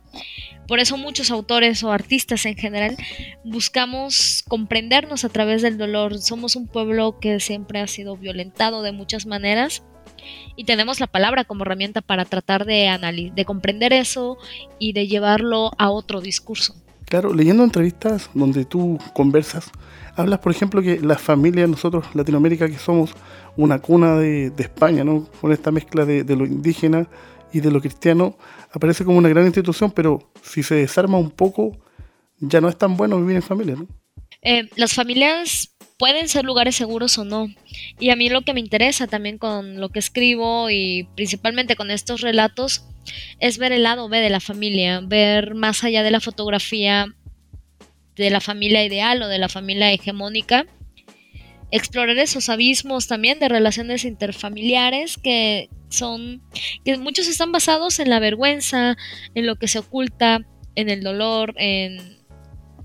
Por 0.69 0.79
eso 0.79 0.97
muchos 0.97 1.31
autores 1.31 1.83
o 1.83 1.91
artistas 1.91 2.47
en 2.47 2.57
general 2.57 2.97
buscamos 3.45 4.45
comprendernos 4.49 5.25
a 5.25 5.29
través 5.29 5.63
del 5.63 5.79
dolor. 5.79 6.19
Somos 6.19 6.55
un 6.55 6.67
pueblo 6.67 7.19
que 7.19 7.41
siempre 7.41 7.81
ha 7.81 7.87
sido 7.87 8.17
violentado 8.17 8.83
de 8.83 8.93
muchas 8.93 9.27
maneras 9.27 9.83
y 10.57 10.65
tenemos 10.65 11.01
la 11.01 11.07
palabra 11.07 11.45
como 11.45 11.65
herramienta 11.65 12.01
para 12.01 12.25
tratar 12.25 12.65
de, 12.65 13.33
de 13.35 13.45
comprender 13.45 13.93
eso 13.93 14.39
y 14.79 14.93
de 14.93 15.07
llevarlo 15.07 15.73
a 15.79 15.91
otro 15.91 16.21
discurso. 16.21 16.84
Claro, 17.07 17.35
leyendo 17.35 17.65
entrevistas 17.65 18.31
donde 18.35 18.65
tú 18.65 18.99
conversas, 19.13 19.71
hablas, 20.17 20.39
por 20.41 20.53
ejemplo, 20.53 20.83
que 20.83 21.01
las 21.01 21.21
familias, 21.21 21.69
nosotros, 21.69 22.07
Latinoamérica, 22.15 22.69
que 22.69 22.79
somos 22.79 23.15
una 23.57 23.79
cuna 23.79 24.17
de, 24.17 24.53
España, 24.59 25.05
¿no? 25.05 25.29
Con 25.41 25.53
esta 25.53 25.71
mezcla 25.71 26.05
de, 26.05 26.25
lo 26.37 26.47
indígena 26.47 27.09
y 27.53 27.61
de 27.61 27.71
lo 27.71 27.81
cristiano 27.81 28.37
aparece 28.73 29.05
como 29.05 29.19
una 29.19 29.29
gran 29.29 29.45
institución, 29.45 29.93
pero 29.93 30.31
si 30.43 30.63
se 30.63 30.77
desarma 30.77 31.19
un 31.19 31.31
poco, 31.31 31.77
ya 32.41 32.61
no 32.61 32.69
es 32.69 32.77
tan 32.77 32.97
bueno 32.97 33.21
vivir 33.21 33.37
en 33.37 33.43
familia, 33.43 33.77
¿no? 33.77 33.87
Eh, 34.43 34.69
las 34.77 34.93
familias 34.93 35.74
pueden 36.05 36.29
ser 36.29 36.45
lugares 36.45 36.77
seguros 36.77 37.17
o 37.17 37.25
no. 37.25 37.49
Y 37.99 38.11
a 38.11 38.17
mí 38.17 38.29
lo 38.29 38.43
que 38.43 38.53
me 38.53 38.61
interesa 38.61 39.07
también 39.07 39.39
con 39.39 39.81
lo 39.81 39.89
que 39.89 40.01
escribo 40.01 40.69
y 40.69 41.09
principalmente 41.17 41.77
con 41.77 41.91
estos 41.91 42.21
relatos 42.21 42.85
es 43.41 43.57
ver 43.57 43.73
el 43.73 43.85
lado 43.85 44.11
B 44.11 44.21
de 44.21 44.29
la 44.29 44.41
familia, 44.41 45.01
ver 45.03 45.55
más 45.55 45.83
allá 45.83 46.03
de 46.03 46.11
la 46.11 46.21
fotografía 46.21 47.07
de 48.17 48.29
la 48.29 48.43
familia 48.43 48.85
ideal 48.85 49.23
o 49.23 49.29
de 49.29 49.39
la 49.39 49.49
familia 49.49 49.91
hegemónica 49.93 50.67
explorar 51.71 52.19
esos 52.19 52.51
abismos 52.51 53.07
también 53.09 53.39
de 53.39 53.49
relaciones 53.49 54.05
interfamiliares 54.05 55.17
que 55.17 55.71
son, 55.89 56.43
que 56.85 56.99
muchos 56.99 57.29
están 57.29 57.51
basados 57.51 57.99
en 57.99 58.11
la 58.11 58.21
vergüenza, 58.21 58.99
en 59.35 59.47
lo 59.47 59.57
que 59.57 59.69
se 59.69 59.79
oculta, 59.79 60.43
en 60.75 60.91
el 60.91 61.03
dolor, 61.03 61.55
en, 61.57 62.19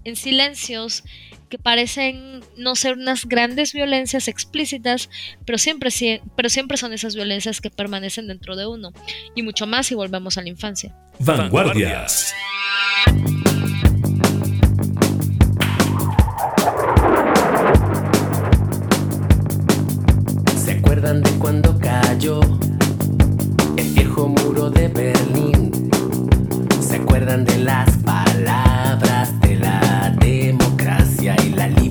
en 0.06 0.16
silencios 0.16 1.04
que 1.50 1.58
parecen 1.58 2.42
no 2.58 2.76
ser 2.76 2.94
unas 2.94 3.26
grandes 3.26 3.74
violencias 3.74 4.28
explícitas, 4.28 5.10
pero 5.46 5.58
siempre, 5.58 5.90
pero 6.36 6.50
siempre 6.50 6.78
son 6.78 6.94
esas 6.94 7.16
violencias 7.16 7.62
que 7.62 7.70
permanecen 7.70 8.28
dentro 8.28 8.56
de 8.56 8.68
uno, 8.68 8.92
y 9.36 9.44
mucho 9.44 9.68
más 9.68 9.88
si 9.88 9.96
volvemos 9.96 10.38
a 10.38 10.42
la 10.42 10.50
infancia. 10.50 10.96
Vanguardias. 11.20 12.34
de 21.00 21.32
cuando 21.40 21.80
cayó 21.80 22.40
el 23.78 23.94
viejo 23.96 24.28
muro 24.28 24.70
de 24.70 24.90
Berlín. 24.90 25.90
¿Se 26.80 26.98
acuerdan 26.98 27.46
de 27.46 27.58
las 27.58 27.90
palabras 28.00 29.19
y 31.22 31.50
la 31.50 31.68
libertad? 31.68 31.89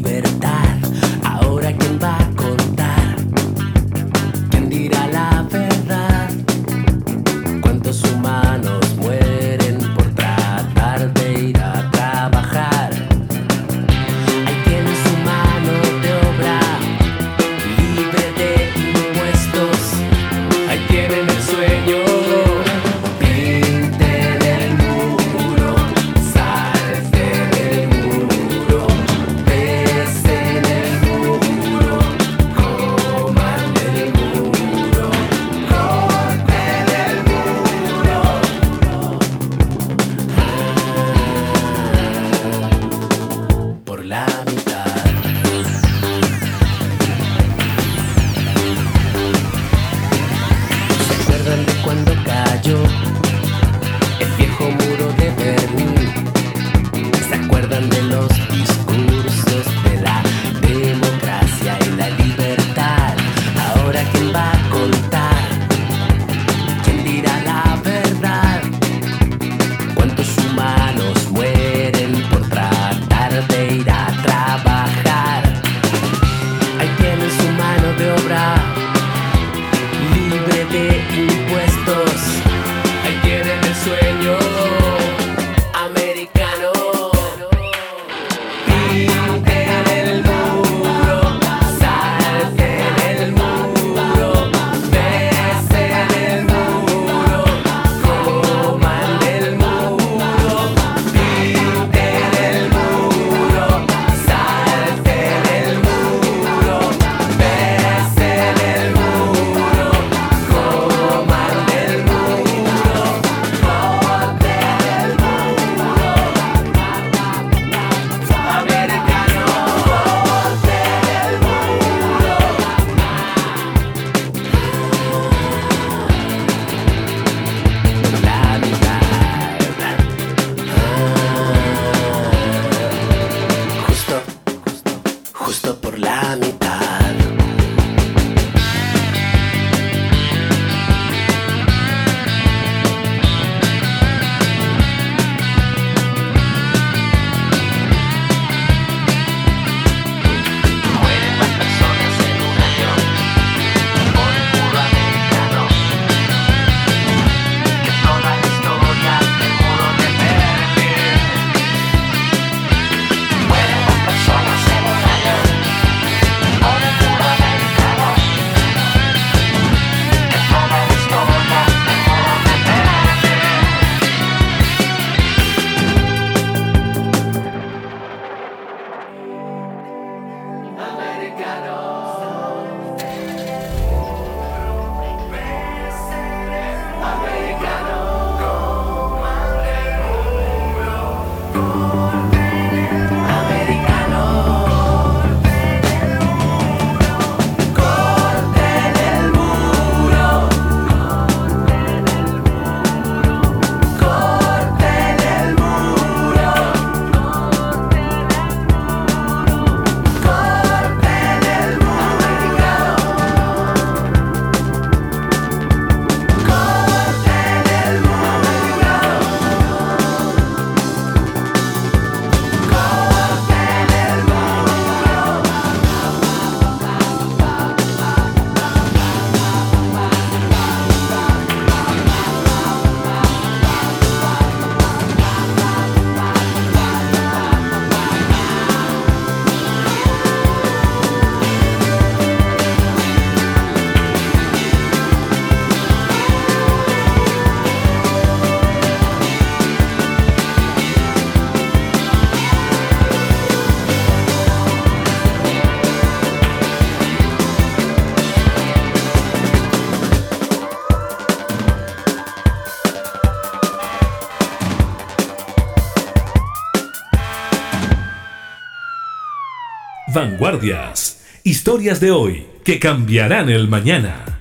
Vanguardias. 270.39 271.21
Historias 271.43 271.99
de 271.99 272.13
hoy 272.13 272.47
que 272.63 272.79
cambiarán 272.79 273.49
el 273.49 273.67
mañana. 273.67 274.41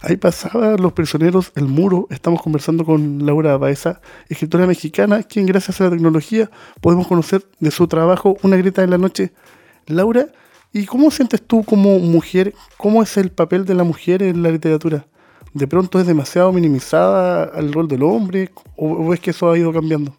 Ahí 0.00 0.16
pasaba 0.16 0.76
Los 0.76 0.94
Prisioneros, 0.94 1.52
El 1.54 1.66
Muro. 1.66 2.08
Estamos 2.10 2.42
conversando 2.42 2.84
con 2.84 3.24
Laura 3.24 3.56
Baeza, 3.56 4.00
escritora 4.28 4.66
mexicana, 4.66 5.22
quien 5.22 5.46
gracias 5.46 5.80
a 5.80 5.84
la 5.84 5.90
tecnología 5.90 6.50
podemos 6.80 7.06
conocer 7.06 7.44
de 7.60 7.70
su 7.70 7.86
trabajo 7.86 8.36
Una 8.42 8.56
Grita 8.56 8.82
en 8.82 8.90
la 8.90 8.98
Noche. 8.98 9.32
Laura, 9.86 10.26
¿y 10.72 10.84
cómo 10.84 11.12
sientes 11.12 11.40
tú 11.40 11.62
como 11.62 12.00
mujer? 12.00 12.52
¿Cómo 12.76 13.00
es 13.00 13.16
el 13.16 13.30
papel 13.30 13.64
de 13.64 13.74
la 13.74 13.84
mujer 13.84 14.24
en 14.24 14.42
la 14.42 14.50
literatura? 14.50 15.06
¿De 15.52 15.68
pronto 15.68 16.00
es 16.00 16.06
demasiado 16.08 16.52
minimizada 16.52 17.44
al 17.44 17.72
rol 17.72 17.86
del 17.86 18.02
hombre 18.02 18.50
o, 18.76 19.14
es 19.14 19.20
que 19.20 19.30
eso 19.30 19.52
ha 19.52 19.56
ido 19.56 19.72
cambiando? 19.72 20.16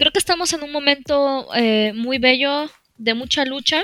Creo 0.00 0.12
que 0.12 0.18
estamos 0.18 0.54
en 0.54 0.62
un 0.62 0.72
momento 0.72 1.54
eh, 1.54 1.92
muy 1.94 2.16
bello 2.16 2.70
de 2.96 3.12
mucha 3.12 3.44
lucha 3.44 3.82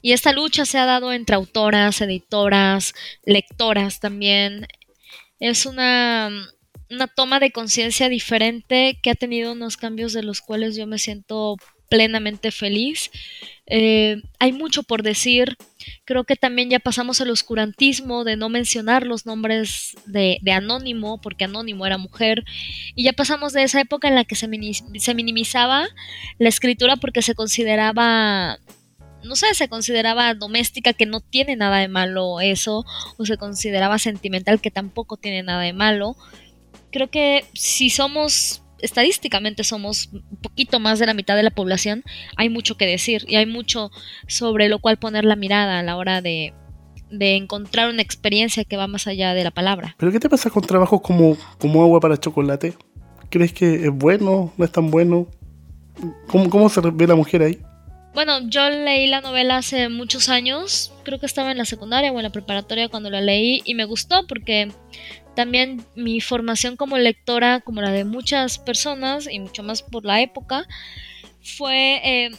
y 0.00 0.12
esta 0.12 0.32
lucha 0.32 0.64
se 0.64 0.78
ha 0.78 0.86
dado 0.86 1.12
entre 1.12 1.36
autoras, 1.36 2.00
editoras, 2.00 2.94
lectoras 3.22 4.00
también. 4.00 4.66
Es 5.40 5.66
una, 5.66 6.30
una 6.88 7.06
toma 7.06 7.38
de 7.38 7.52
conciencia 7.52 8.08
diferente 8.08 8.98
que 9.02 9.10
ha 9.10 9.14
tenido 9.14 9.52
unos 9.52 9.76
cambios 9.76 10.14
de 10.14 10.22
los 10.22 10.40
cuales 10.40 10.74
yo 10.74 10.86
me 10.86 10.98
siento 10.98 11.56
plenamente 11.88 12.50
feliz. 12.50 13.10
Eh, 13.66 14.22
hay 14.38 14.52
mucho 14.52 14.82
por 14.82 15.02
decir. 15.02 15.56
Creo 16.04 16.24
que 16.24 16.36
también 16.36 16.70
ya 16.70 16.80
pasamos 16.80 17.20
al 17.20 17.30
oscurantismo 17.30 18.24
de 18.24 18.36
no 18.36 18.48
mencionar 18.48 19.06
los 19.06 19.26
nombres 19.26 19.96
de, 20.06 20.40
Anónimo, 20.52 21.20
porque 21.20 21.44
Anónimo 21.44 21.86
era 21.86 21.98
mujer. 21.98 22.44
Y 22.94 23.04
ya 23.04 23.12
pasamos 23.12 23.52
de 23.52 23.62
esa 23.62 23.80
época 23.80 24.08
en 24.08 24.14
la 24.14 24.24
que 24.24 24.34
se, 24.34 24.48
se 24.98 25.14
minimizaba 25.14 25.88
la 26.38 26.48
escritura 26.48 26.96
porque 26.96 27.22
se 27.22 27.34
consideraba 27.34 28.58
no 29.22 29.36
sé, 29.36 29.52
se 29.54 29.68
consideraba 29.68 30.34
doméstica, 30.34 30.92
que 30.92 31.06
no 31.06 31.20
tiene 31.20 31.56
nada 31.56 31.78
de 31.78 31.88
malo 31.88 32.40
eso, 32.40 32.84
o 33.16 33.26
se 33.26 33.36
consideraba 33.36 33.98
sentimental, 33.98 34.60
que 34.60 34.70
tampoco 34.70 35.16
tiene 35.16 35.42
nada 35.42 35.62
de 35.62 35.72
malo. 35.72 36.16
Creo 36.90 37.10
que 37.10 37.44
si 37.52 37.90
somos, 37.90 38.62
estadísticamente 38.80 39.64
somos 39.64 40.10
un 40.12 40.36
poquito 40.40 40.80
más 40.80 40.98
de 40.98 41.06
la 41.06 41.14
mitad 41.14 41.36
de 41.36 41.42
la 41.42 41.50
población, 41.50 42.04
hay 42.36 42.48
mucho 42.48 42.76
que 42.76 42.86
decir 42.86 43.24
y 43.28 43.36
hay 43.36 43.46
mucho 43.46 43.90
sobre 44.26 44.68
lo 44.68 44.78
cual 44.78 44.98
poner 44.98 45.24
la 45.24 45.36
mirada 45.36 45.78
a 45.78 45.82
la 45.82 45.96
hora 45.96 46.22
de, 46.22 46.54
de 47.10 47.36
encontrar 47.36 47.88
una 47.90 48.02
experiencia 48.02 48.64
que 48.64 48.76
va 48.76 48.86
más 48.86 49.06
allá 49.06 49.34
de 49.34 49.44
la 49.44 49.50
palabra. 49.50 49.94
¿Pero 49.98 50.12
qué 50.12 50.20
te 50.20 50.28
pasa 50.28 50.50
con 50.50 50.62
trabajos 50.62 51.00
como, 51.00 51.36
como 51.58 51.82
agua 51.82 52.00
para 52.00 52.16
chocolate? 52.16 52.74
¿Crees 53.30 53.52
que 53.52 53.86
es 53.86 53.90
bueno? 53.90 54.52
¿No 54.56 54.64
es 54.64 54.72
tan 54.72 54.90
bueno? 54.90 55.26
¿Cómo, 56.28 56.48
cómo 56.48 56.68
se 56.68 56.80
ve 56.80 57.06
la 57.06 57.14
mujer 57.14 57.42
ahí? 57.42 57.58
Bueno, 58.14 58.40
yo 58.48 58.68
leí 58.68 59.06
la 59.06 59.20
novela 59.20 59.58
hace 59.58 59.88
muchos 59.88 60.28
años, 60.28 60.92
creo 61.04 61.20
que 61.20 61.26
estaba 61.26 61.52
en 61.52 61.58
la 61.58 61.64
secundaria 61.64 62.10
o 62.10 62.16
en 62.16 62.24
la 62.24 62.30
preparatoria 62.30 62.88
cuando 62.88 63.10
la 63.10 63.20
leí 63.20 63.62
y 63.64 63.74
me 63.74 63.84
gustó 63.84 64.26
porque 64.26 64.72
también 65.38 65.86
mi 65.94 66.20
formación 66.20 66.74
como 66.74 66.98
lectora, 66.98 67.60
como 67.60 67.80
la 67.80 67.92
de 67.92 68.04
muchas 68.04 68.58
personas 68.58 69.28
y 69.30 69.38
mucho 69.38 69.62
más 69.62 69.84
por 69.84 70.04
la 70.04 70.20
época, 70.20 70.66
fue 71.40 72.00
eh, 72.02 72.30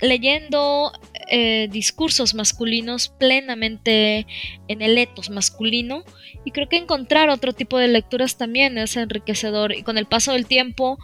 leyendo 0.00 0.90
eh, 1.30 1.68
discursos 1.70 2.34
masculinos 2.34 3.10
plenamente 3.10 4.26
en 4.66 4.82
el 4.82 4.98
etos 4.98 5.30
masculino 5.30 6.02
y 6.44 6.50
creo 6.50 6.68
que 6.68 6.78
encontrar 6.78 7.28
otro 7.28 7.52
tipo 7.52 7.78
de 7.78 7.86
lecturas 7.86 8.36
también 8.36 8.76
es 8.76 8.96
enriquecedor 8.96 9.72
y 9.72 9.84
con 9.84 9.96
el 9.96 10.06
paso 10.06 10.32
del 10.32 10.46
tiempo 10.46 10.98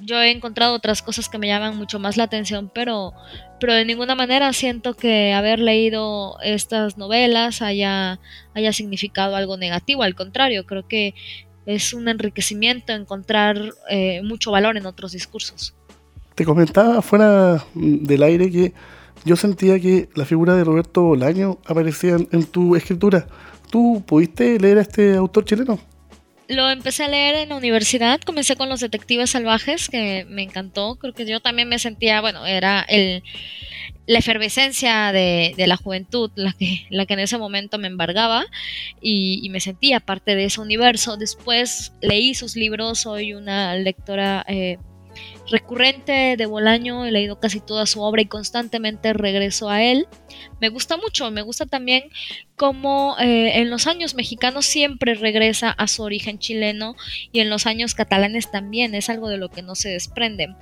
yo 0.00 0.20
he 0.20 0.30
encontrado 0.30 0.74
otras 0.74 1.02
cosas 1.02 1.28
que 1.28 1.38
me 1.38 1.46
llaman 1.46 1.76
mucho 1.76 1.98
más 1.98 2.16
la 2.16 2.24
atención, 2.24 2.70
pero, 2.74 3.12
pero 3.60 3.74
de 3.74 3.84
ninguna 3.84 4.14
manera 4.14 4.52
siento 4.52 4.94
que 4.94 5.32
haber 5.32 5.58
leído 5.58 6.38
estas 6.42 6.96
novelas 6.98 7.62
haya, 7.62 8.20
haya 8.54 8.72
significado 8.72 9.36
algo 9.36 9.56
negativo, 9.56 10.02
al 10.02 10.14
contrario, 10.14 10.66
creo 10.66 10.86
que 10.86 11.14
es 11.66 11.92
un 11.92 12.08
enriquecimiento 12.08 12.92
encontrar 12.92 13.74
eh, 13.90 14.22
mucho 14.22 14.50
valor 14.50 14.76
en 14.76 14.86
otros 14.86 15.12
discursos. 15.12 15.74
Te 16.34 16.44
comentaba 16.44 17.02
fuera 17.02 17.64
del 17.74 18.22
aire 18.22 18.50
que 18.50 18.72
yo 19.24 19.36
sentía 19.36 19.78
que 19.78 20.08
la 20.14 20.24
figura 20.24 20.54
de 20.54 20.64
Roberto 20.64 21.02
Bolaño 21.02 21.58
aparecía 21.66 22.16
en 22.30 22.44
tu 22.44 22.76
escritura. 22.76 23.26
¿Tú 23.70 24.02
pudiste 24.06 24.58
leer 24.58 24.78
a 24.78 24.82
este 24.82 25.16
autor 25.16 25.44
chileno? 25.44 25.78
Lo 26.48 26.70
empecé 26.70 27.04
a 27.04 27.08
leer 27.08 27.34
en 27.36 27.50
la 27.50 27.56
universidad, 27.56 28.20
comencé 28.20 28.56
con 28.56 28.68
los 28.68 28.80
detectives 28.80 29.30
salvajes, 29.30 29.88
que 29.88 30.26
me 30.28 30.42
encantó, 30.42 30.96
creo 30.96 31.12
que 31.12 31.26
yo 31.26 31.40
también 31.40 31.68
me 31.68 31.78
sentía, 31.78 32.22
bueno, 32.22 32.46
era 32.46 32.80
el, 32.88 33.22
la 34.06 34.18
efervescencia 34.18 35.12
de, 35.12 35.54
la 35.58 35.76
juventud 35.76 36.30
la 36.34 36.54
que, 36.58 36.86
la 36.88 37.04
que 37.04 37.12
en 37.12 37.20
ese 37.20 37.36
momento 37.36 37.78
me 37.78 37.88
embargaba 37.88 38.46
y, 39.02 39.46
me 39.50 39.60
sentía 39.60 40.00
parte 40.00 40.34
de 40.34 40.46
ese 40.46 40.60
universo. 40.62 41.18
Después 41.18 41.92
leí 42.00 42.34
sus 42.34 42.56
libros, 42.56 43.00
soy 43.00 43.34
una 43.34 43.74
lectora 43.74 44.44
eh, 44.48 44.78
recurrente 45.50 46.36
de 46.36 46.46
Bolaño, 46.46 47.04
he 47.04 47.12
leído 47.12 47.38
casi 47.40 47.60
toda 47.60 47.86
su 47.86 48.02
obra 48.02 48.22
y 48.22 48.26
constantemente 48.26 49.12
regreso 49.12 49.68
a 49.70 49.82
él. 49.82 50.06
Me 50.60 50.68
gusta 50.68 50.96
mucho, 50.96 51.30
me 51.30 51.42
gusta 51.42 51.66
también 51.66 52.04
cómo 52.58 53.16
eh, 53.20 53.60
en 53.60 53.70
los 53.70 53.86
años 53.86 54.14
mexicanos 54.14 54.66
siempre 54.66 55.14
regresa 55.14 55.70
a 55.70 55.86
su 55.86 56.02
origen 56.02 56.38
chileno 56.38 56.96
y 57.32 57.38
en 57.38 57.48
los 57.48 57.66
años 57.66 57.94
catalanes 57.94 58.50
también, 58.50 58.94
es 58.94 59.08
algo 59.08 59.28
de 59.28 59.38
lo 59.38 59.48
que 59.48 59.62
no 59.62 59.76
se 59.76 59.90
desprende. 59.90 60.54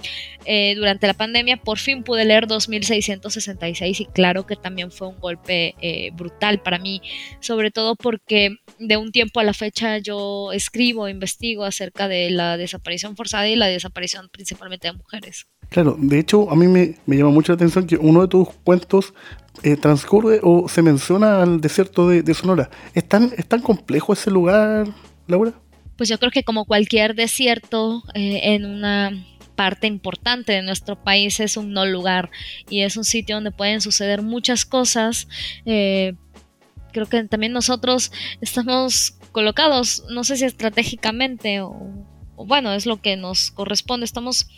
Eh, 0.44 0.74
durante 0.76 1.06
la 1.06 1.14
pandemia 1.14 1.56
por 1.56 1.78
fin 1.78 2.04
pude 2.04 2.26
leer 2.26 2.46
2666 2.46 4.00
y 4.00 4.04
claro 4.04 4.46
que 4.46 4.56
también 4.56 4.92
fue 4.92 5.08
un 5.08 5.18
golpe 5.18 5.74
eh, 5.80 6.10
brutal 6.12 6.60
para 6.60 6.78
mí, 6.78 7.00
sobre 7.40 7.70
todo 7.70 7.96
porque 7.96 8.56
de 8.78 8.96
un 8.98 9.10
tiempo 9.10 9.40
a 9.40 9.44
la 9.44 9.54
fecha 9.54 9.96
yo 9.98 10.52
escribo, 10.52 11.08
investigo 11.08 11.64
acerca 11.64 12.08
de 12.08 12.30
la 12.30 12.58
desaparición 12.58 13.16
forzada 13.16 13.48
y 13.48 13.56
la 13.56 13.68
desaparición 13.68 14.28
principalmente 14.28 14.75
de 14.80 14.92
mujeres. 14.92 15.46
Claro, 15.68 15.96
de 15.98 16.18
hecho 16.18 16.50
a 16.50 16.56
mí 16.56 16.68
me, 16.68 16.96
llama 17.06 17.30
mucho 17.30 17.52
la 17.52 17.56
atención 17.56 17.86
que 17.86 17.96
uno 17.96 18.22
de 18.22 18.28
tus 18.28 18.48
cuentos 18.64 19.14
eh, 19.62 19.76
transcurre 19.76 20.40
o 20.42 20.68
se 20.68 20.82
menciona 20.82 21.42
al 21.42 21.60
desierto 21.60 22.08
de, 22.08 22.34
Sonora. 22.34 22.70
¿Es 22.94 23.08
tan, 23.08 23.32
¿Es 23.36 23.46
tan 23.46 23.60
complejo 23.60 24.12
ese 24.12 24.30
lugar, 24.30 24.86
Laura? 25.26 25.52
Pues 25.96 26.08
yo 26.08 26.18
creo 26.18 26.30
que 26.30 26.44
como 26.44 26.66
cualquier 26.66 27.14
desierto 27.14 28.02
eh, 28.14 28.54
en 28.54 28.66
una 28.66 29.10
parte 29.56 29.86
importante 29.86 30.52
de 30.52 30.62
nuestro 30.62 31.02
país 31.02 31.40
es 31.40 31.56
un 31.56 31.72
no 31.72 31.86
lugar 31.86 32.30
y 32.68 32.82
es 32.82 32.96
un 32.96 33.04
sitio 33.04 33.36
donde 33.36 33.50
pueden 33.50 33.80
suceder 33.80 34.22
muchas 34.22 34.64
cosas. 34.66 35.26
Eh, 35.64 36.14
creo 36.92 37.06
que 37.06 37.24
también 37.24 37.52
nosotros 37.52 38.12
estamos 38.40 39.18
colocados, 39.32 40.04
no 40.10 40.22
sé 40.24 40.36
si 40.36 40.44
estratégicamente 40.44 41.60
o 41.60 41.74
bueno, 42.36 42.72
es 42.72 42.86
lo 42.86 43.00
que 43.00 43.16
nos 43.16 43.50
corresponde. 43.50 44.04
Estamos 44.04 44.48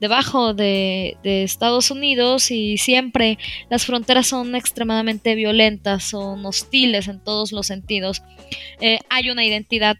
debajo 0.00 0.54
de, 0.54 1.16
Estados 1.24 1.90
Unidos 1.90 2.50
y 2.50 2.78
siempre 2.78 3.38
las 3.70 3.84
fronteras 3.86 4.26
son 4.26 4.54
extremadamente 4.54 5.34
violentas, 5.34 6.04
son 6.04 6.44
hostiles 6.46 7.08
en 7.08 7.22
todos 7.22 7.52
los 7.52 7.66
sentidos. 7.66 8.22
Eh, 8.80 8.98
hay 9.08 9.30
una 9.30 9.44
identidad 9.44 9.96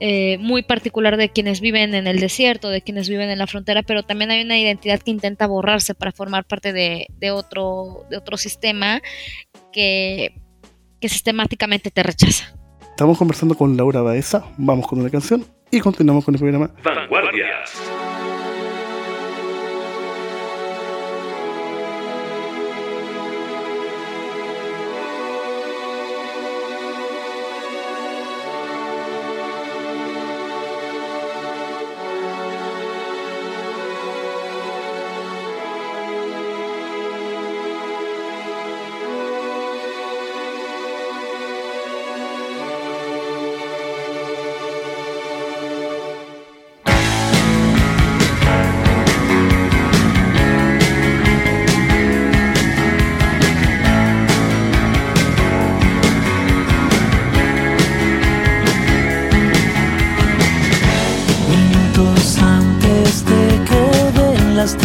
eh, 0.00 0.38
muy 0.38 0.62
particular 0.62 1.16
de 1.16 1.28
quienes 1.28 1.60
viven 1.60 1.94
en 1.94 2.06
el 2.06 2.20
desierto, 2.20 2.70
de 2.70 2.82
quienes 2.82 3.08
viven 3.08 3.30
en 3.30 3.38
la 3.38 3.46
frontera, 3.46 3.82
pero 3.82 4.02
también 4.02 4.30
hay 4.30 4.42
una 4.42 4.58
identidad 4.58 5.00
que 5.00 5.10
intenta 5.10 5.46
borrarse 5.46 5.94
para 5.94 6.12
formar 6.12 6.46
parte 6.46 6.72
de, 6.72 7.06
otro, 7.30 8.06
de 8.10 8.16
otro 8.16 8.36
sistema 8.36 9.02
que, 9.72 10.34
que 11.00 11.08
sistemáticamente 11.08 11.90
te 11.90 12.02
rechaza. 12.02 12.56
Estamos 12.90 13.18
conversando 13.18 13.54
con 13.54 13.76
Laura 13.76 14.02
Baeza, 14.02 14.44
vamos 14.56 14.86
con 14.86 15.00
una 15.00 15.10
canción 15.10 15.44
y 15.70 15.80
continuamos 15.80 16.24
con 16.24 16.34
el 16.34 16.40
programa 16.40 16.70
Vanguardias. 16.82 17.99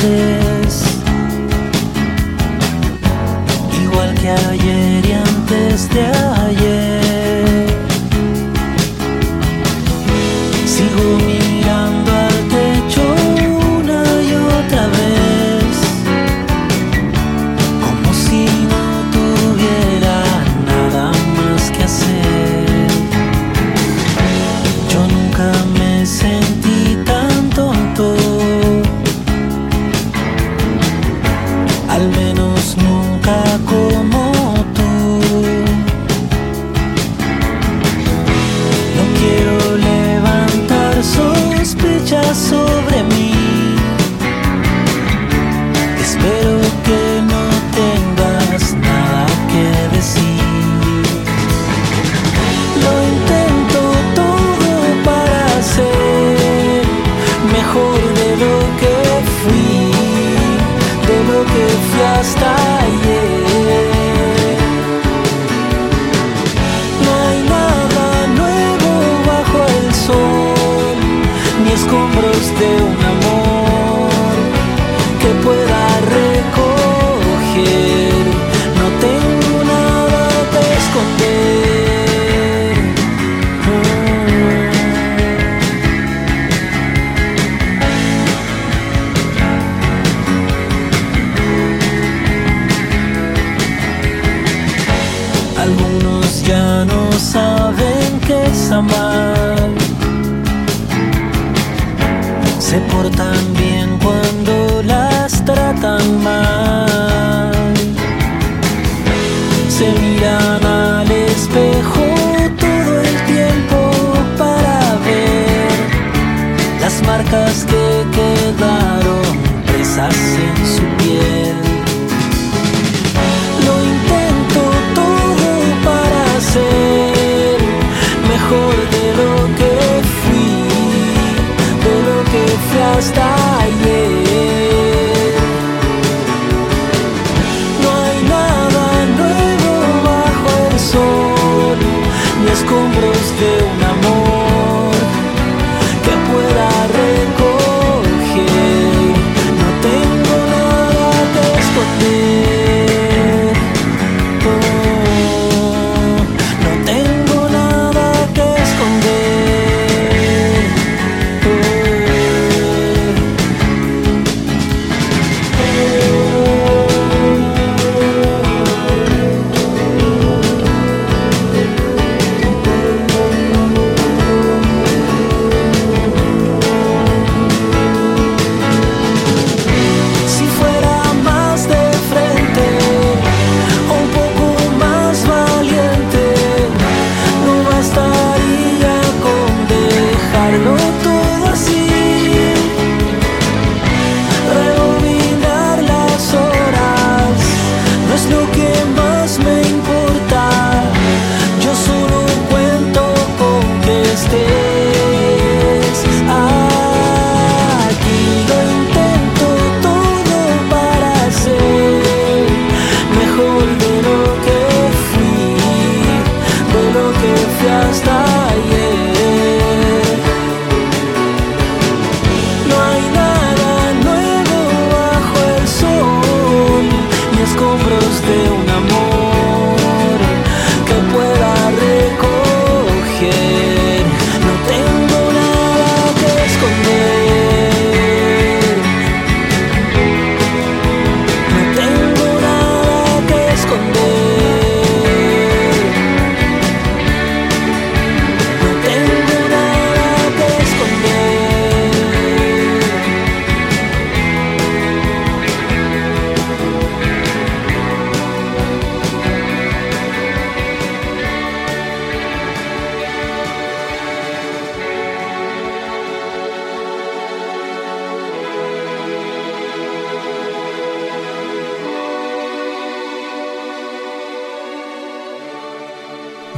live 0.06 0.55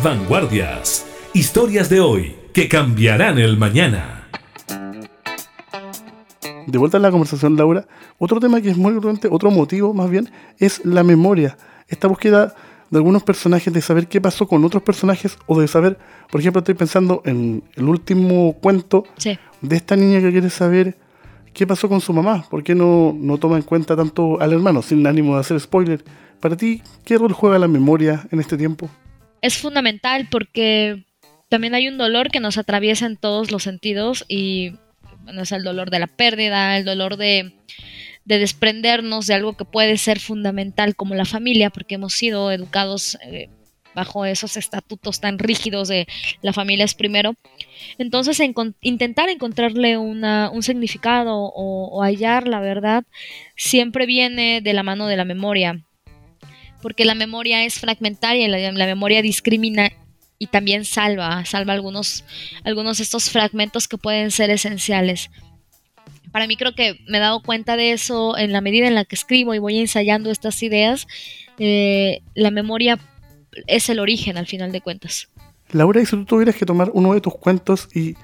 Vanguardias. 0.07 1.05
Historias 1.33 1.89
de 1.89 1.99
hoy 1.99 2.33
que 2.53 2.69
cambiarán 2.69 3.39
el 3.39 3.57
mañana. 3.57 4.29
De 6.65 6.77
vuelta 6.77 6.95
a 6.95 7.01
la 7.01 7.11
conversación, 7.11 7.57
Laura, 7.57 7.85
otro 8.17 8.39
tema 8.39 8.61
que 8.61 8.69
es 8.69 8.77
muy 8.77 8.93
importante, 8.93 9.27
otro 9.29 9.51
motivo 9.51 9.93
más 9.93 10.09
bien, 10.09 10.29
es 10.59 10.85
la 10.85 11.03
memoria. 11.03 11.57
Esta 11.89 12.07
búsqueda 12.07 12.55
de 12.89 12.97
algunos 12.97 13.23
personajes, 13.23 13.73
de 13.73 13.81
saber 13.81 14.07
qué 14.07 14.21
pasó 14.21 14.47
con 14.47 14.63
otros 14.63 14.81
personajes 14.81 15.37
o 15.45 15.59
de 15.59 15.67
saber, 15.67 15.97
por 16.31 16.39
ejemplo, 16.39 16.59
estoy 16.59 16.75
pensando 16.75 17.21
en 17.25 17.65
el 17.75 17.89
último 17.89 18.53
cuento 18.61 19.03
de 19.61 19.75
esta 19.75 19.97
niña 19.97 20.21
que 20.21 20.31
quiere 20.31 20.49
saber 20.49 20.97
qué 21.53 21.67
pasó 21.67 21.89
con 21.89 21.99
su 21.99 22.13
mamá, 22.13 22.45
por 22.49 22.63
qué 22.63 22.75
no, 22.75 23.13
no 23.13 23.39
toma 23.39 23.57
en 23.57 23.63
cuenta 23.63 23.97
tanto 23.97 24.39
al 24.39 24.53
hermano, 24.53 24.81
sin 24.81 25.05
ánimo 25.05 25.33
de 25.33 25.41
hacer 25.41 25.59
spoiler. 25.59 26.05
Para 26.39 26.55
ti, 26.55 26.81
¿qué 27.03 27.17
rol 27.17 27.33
juega 27.33 27.59
la 27.59 27.67
memoria 27.67 28.25
en 28.31 28.39
este 28.39 28.55
tiempo? 28.55 28.89
Es 29.41 29.57
fundamental 29.57 30.27
porque 30.29 31.05
también 31.49 31.75
hay 31.75 31.87
un 31.87 31.97
dolor 31.97 32.29
que 32.29 32.39
nos 32.39 32.57
atraviesa 32.57 33.05
en 33.05 33.17
todos 33.17 33.51
los 33.51 33.63
sentidos 33.63 34.25
y 34.27 34.73
bueno, 35.21 35.43
es 35.43 35.51
el 35.51 35.63
dolor 35.63 35.89
de 35.89 35.99
la 35.99 36.07
pérdida, 36.07 36.77
el 36.77 36.85
dolor 36.85 37.17
de, 37.17 37.53
de 38.25 38.39
desprendernos 38.39 39.27
de 39.27 39.33
algo 39.35 39.55
que 39.55 39.65
puede 39.65 39.97
ser 39.97 40.19
fundamental 40.19 40.95
como 40.95 41.15
la 41.15 41.25
familia, 41.25 41.69
porque 41.69 41.95
hemos 41.95 42.13
sido 42.13 42.51
educados 42.51 43.17
eh, 43.23 43.49
bajo 43.97 44.25
esos 44.25 44.57
estatutos 44.57 45.19
tan 45.19 45.39
rígidos 45.39 45.87
de 45.87 46.07
la 46.41 46.53
familia 46.53 46.85
es 46.85 46.93
primero. 46.93 47.33
Entonces, 47.97 48.39
intentar 48.81 49.29
encontrarle 49.29 49.97
una, 49.97 50.51
un 50.51 50.61
significado 50.61 51.33
o, 51.35 52.03
hallar 52.03 52.47
la 52.47 52.59
verdad 52.59 53.05
siempre 53.55 54.05
viene 54.05 54.61
de 54.61 54.73
la 54.73 54.83
mano 54.83 55.07
de 55.07 55.17
la 55.17 55.25
memoria, 55.25 55.83
porque 56.81 57.05
la 57.05 57.15
memoria 57.15 57.63
es 57.63 57.79
fragmentaria 57.79 58.47
y 58.47 58.71
la, 58.71 58.85
memoria 58.85 59.21
discrimina 59.21 59.91
y 60.39 60.47
también 60.47 60.85
salva, 60.85 61.43
salva 61.45 61.73
algunos, 61.73 62.23
algunos 62.63 62.97
de 62.97 63.03
estos 63.03 63.29
fragmentos 63.29 63.87
que 63.87 63.97
pueden 63.97 64.31
ser 64.31 64.49
esenciales. 64.49 65.29
Para 66.31 66.45
mí 66.45 66.57
creo 66.57 66.75
que 66.75 66.99
me 67.07 67.17
he 67.17 67.21
dado 67.21 67.41
cuenta 67.41 67.75
de 67.75 67.91
eso 67.91 68.37
en 68.37 68.51
la 68.51 68.61
medida 68.61 68.87
en 68.87 68.95
la 68.95 69.05
que 69.05 69.15
escribo 69.15 69.55
y 69.55 69.59
voy 69.59 69.79
ensayando 69.79 70.29
estas 70.29 70.61
ideas. 70.61 71.07
Eh, 71.57 72.21
la 72.35 72.51
memoria 72.51 72.99
es 73.65 73.89
el 73.89 73.99
origen 73.99 74.37
al 74.37 74.45
final 74.45 74.71
de 74.71 74.81
cuentas. 74.81 75.29
Laura, 75.71 76.01
y 76.01 76.05
si 76.05 76.11
tú 76.11 76.25
tuvieras 76.25 76.55
que 76.55 76.65
tomar 76.65 76.91
uno 76.93 77.13
de 77.13 77.21
tus 77.21 77.35
cuentos 77.35 77.89
y 77.93 78.15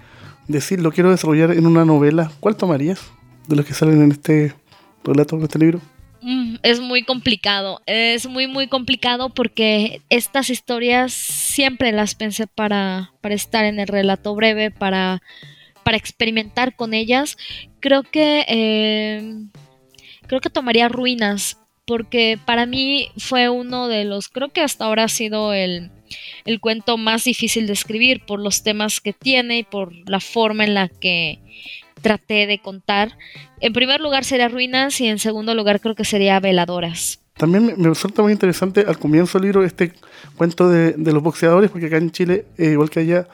decir 0.48 0.82
lo 0.82 0.92
quiero 0.92 1.10
desarrollar 1.10 1.52
en 1.52 1.66
una 1.66 1.86
novela, 1.86 2.32
¿cuál 2.40 2.56
tomarías 2.56 3.02
de 3.48 3.56
los 3.56 3.66
que 3.66 3.74
salen 3.74 4.02
en 4.02 4.12
este 4.12 4.54
relato, 5.04 5.36
en 5.36 5.44
este 5.44 5.60
libro? 5.60 5.82
Mm, 6.24 6.56
es 6.64 6.80
muy 6.80 7.04
complicado, 7.04 7.82
es 7.86 8.28
muy 8.28 8.48
muy 8.48 8.68
complicado 8.68 9.30
porque 9.30 10.02
estas 10.10 10.50
historias 10.50 11.12
siempre 11.12 11.92
las 11.92 12.16
pensé 12.16 12.48
para, 12.48 13.12
para 13.20 13.36
estar 13.36 13.66
en 13.66 13.78
el 13.82 13.90
relato 13.90 14.34
breve, 14.34 14.72
para, 14.72 15.22
para 15.84 15.98
experimentar 15.98 16.78
con 16.78 16.94
ellas. 16.94 17.36
Creo 17.82 18.04
que 18.04 18.46
eh, 18.48 19.34
creo 20.26 20.40
que 20.40 20.50
tomaría 20.50 20.88
ruinas 20.88 21.58
porque 21.86 22.40
para 22.46 22.66
mí 22.66 23.10
fue 23.18 23.50
uno 23.50 23.90
de 23.90 24.06
los, 24.06 24.30
creo 24.30 24.48
que 24.48 24.62
hasta 24.62 24.86
ahora 24.86 25.04
ha 25.04 25.10
sido 25.10 25.54
el, 25.54 25.92
el 26.46 26.62
cuento 26.62 26.98
más 26.98 27.26
difícil 27.26 27.68
de 27.68 27.74
escribir 27.74 28.26
por 28.26 28.40
los 28.40 28.64
temas 28.64 29.02
que 29.02 29.12
tiene 29.12 29.58
y 29.58 29.64
por 29.64 29.92
la 30.10 30.22
forma 30.22 30.64
en 30.64 30.74
la 30.74 30.88
que 30.88 31.40
traté 32.04 32.46
de 32.46 32.60
contar. 32.60 33.18
En 33.60 33.74
primer 33.74 34.00
lugar 34.00 34.26
sería 34.26 34.48
Ruinas 34.48 35.02
y 35.02 35.08
en 35.08 35.18
segundo 35.18 35.56
lugar 35.56 35.82
creo 35.82 35.96
que 35.96 36.06
sería 36.06 36.40
Veladoras. 36.40 37.20
También 37.38 37.74
me, 37.78 37.88
resulta 37.88 38.22
muy 38.22 38.32
interesante 38.32 38.86
al 38.88 39.00
comienzo 39.00 39.40
del 39.40 39.48
libro 39.48 39.64
este 39.64 39.92
cuento 40.38 40.70
de, 40.70 40.96
los 40.98 41.24
boxeadores, 41.24 41.72
porque 41.72 41.88
acá 41.88 41.98
en 41.98 42.12
Chile, 42.12 42.46
eh, 42.60 42.72
igual 42.72 42.92
que 42.92 43.00
allá, 43.00 43.28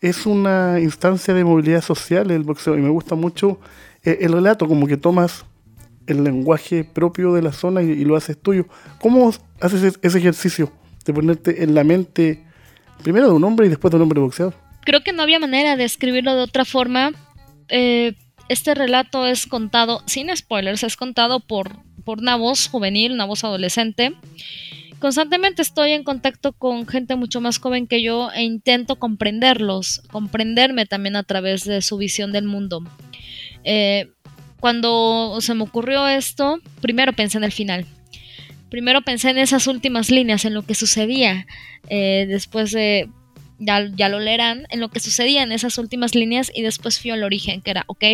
es 0.00 0.26
una 0.26 0.80
instancia 0.80 1.32
de 1.32 1.44
movilidad 1.44 1.80
social 1.80 2.30
el 2.32 2.42
boxeo 2.42 2.76
y 2.76 2.80
me 2.80 2.90
gusta 2.90 3.14
mucho 3.14 3.60
eh, 4.02 4.18
el 4.22 4.32
relato, 4.32 4.66
como 4.66 4.88
que 4.88 4.96
tomas 4.96 5.44
el 6.06 6.24
lenguaje 6.24 6.84
propio 6.84 7.32
de 7.32 7.42
la 7.42 7.52
zona 7.52 7.82
y, 7.82 8.04
lo 8.04 8.16
haces 8.16 8.36
tuyo. 8.36 8.66
¿Cómo 9.00 9.32
haces 9.60 9.98
ese 10.02 10.18
ejercicio 10.18 10.72
de 11.04 11.12
ponerte 11.12 11.62
en 11.62 11.74
la 11.74 11.84
mente 11.84 12.42
primero 13.02 13.28
de 13.28 13.34
un 13.34 13.44
hombre 13.44 13.66
y 13.66 13.68
después 13.70 13.90
de 13.90 13.96
un 13.96 14.02
hombre 14.02 14.20
boxeador? 14.20 14.54
Creo 14.84 15.02
que 15.02 15.12
no 15.12 15.22
había 15.22 15.38
manera 15.38 15.76
de 15.76 15.84
escribirlo 15.84 16.34
de 16.34 16.42
otra 16.42 16.64
forma. 16.64 17.12
Eh, 17.68 18.14
este 18.48 18.74
relato 18.74 19.26
es 19.26 19.46
contado, 19.46 20.02
sin 20.06 20.34
spoilers, 20.36 20.82
es 20.82 20.96
contado 20.96 21.40
por, 21.40 21.78
por 22.04 22.18
una 22.18 22.36
voz 22.36 22.68
juvenil, 22.68 23.12
una 23.12 23.24
voz 23.24 23.44
adolescente. 23.44 24.12
Constantemente 24.98 25.62
estoy 25.62 25.92
en 25.92 26.04
contacto 26.04 26.52
con 26.52 26.86
gente 26.86 27.16
mucho 27.16 27.40
más 27.40 27.58
joven 27.58 27.86
que 27.86 28.02
yo 28.02 28.30
e 28.32 28.42
intento 28.42 28.96
comprenderlos, 28.96 30.02
comprenderme 30.10 30.86
también 30.86 31.16
a 31.16 31.22
través 31.24 31.64
de 31.64 31.82
su 31.82 31.96
visión 31.96 32.32
del 32.32 32.44
mundo. 32.44 32.82
Eh, 33.64 34.10
cuando 34.60 35.38
se 35.40 35.54
me 35.54 35.62
ocurrió 35.62 36.08
esto, 36.08 36.58
primero 36.80 37.12
pensé 37.12 37.38
en 37.38 37.44
el 37.44 37.52
final. 37.52 37.86
Primero 38.70 39.02
pensé 39.02 39.30
en 39.30 39.38
esas 39.38 39.66
últimas 39.66 40.10
líneas, 40.10 40.44
en 40.44 40.54
lo 40.54 40.62
que 40.62 40.74
sucedía 40.74 41.46
eh, 41.88 42.26
después 42.28 42.72
de, 42.72 43.08
ya, 43.58 43.88
ya, 43.94 44.08
lo 44.08 44.20
leerán, 44.20 44.66
en 44.70 44.80
lo 44.80 44.88
que 44.88 45.00
sucedía 45.00 45.42
en 45.42 45.52
esas 45.52 45.78
últimas 45.78 46.14
líneas 46.14 46.50
y 46.54 46.62
después 46.62 47.00
fui 47.00 47.10
al 47.10 47.22
origen, 47.22 47.60
que 47.60 47.70
era, 47.70 47.84
ok, 47.86 48.04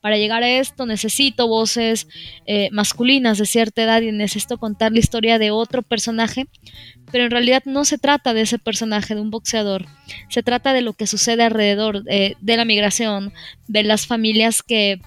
para 0.00 0.16
llegar 0.16 0.42
a 0.42 0.50
esto 0.50 0.86
necesito 0.86 1.48
voces 1.48 2.08
eh, 2.46 2.68
masculinas 2.72 3.38
de 3.38 3.46
cierta 3.46 3.82
edad 3.82 4.02
y 4.02 4.12
necesito 4.12 4.58
contar 4.58 4.92
la 4.92 4.98
historia 4.98 5.38
de 5.38 5.50
otro 5.50 5.82
personaje, 5.82 6.46
pero 7.10 7.24
en 7.24 7.30
realidad 7.30 7.62
no 7.64 7.84
se 7.84 7.98
trata 7.98 8.34
de 8.34 8.42
ese 8.42 8.58
personaje, 8.58 9.14
de 9.14 9.20
un 9.20 9.30
boxeador, 9.30 9.86
se 10.28 10.42
trata 10.42 10.72
de 10.72 10.82
lo 10.82 10.92
que 10.92 11.06
sucede 11.06 11.42
alrededor 11.42 12.02
eh, 12.08 12.34
de 12.40 12.56
la 12.56 12.64
migración, 12.64 13.32
de 13.68 13.82
las 13.82 14.06
familias 14.06 14.62
que 14.62 15.00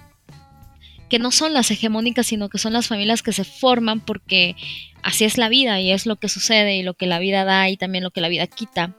que 1.10 1.20
no 1.20 1.32
son 1.32 1.54
las 1.54 1.72
hegemónicas, 1.72 2.28
sino 2.28 2.50
que 2.50 2.58
son 2.58 2.74
las 2.74 2.88
familias 2.88 3.24
que 3.24 3.34
se 3.34 3.44
forman 3.44 4.00
porque 4.00 4.56
así 5.04 5.26
es 5.26 5.38
la 5.38 5.50
vida 5.50 5.80
y 5.82 5.92
es 5.92 6.06
lo 6.06 6.18
que 6.18 6.30
sucede 6.30 6.78
y 6.78 6.84
lo 6.84 6.94
que 6.94 7.08
la 7.08 7.20
vida 7.20 7.44
da 7.46 7.70
y 7.70 7.78
también 7.78 8.04
lo 8.04 8.12
que 8.12 8.22
la 8.22 8.30
vida 8.30 8.48
quita. 8.48 8.96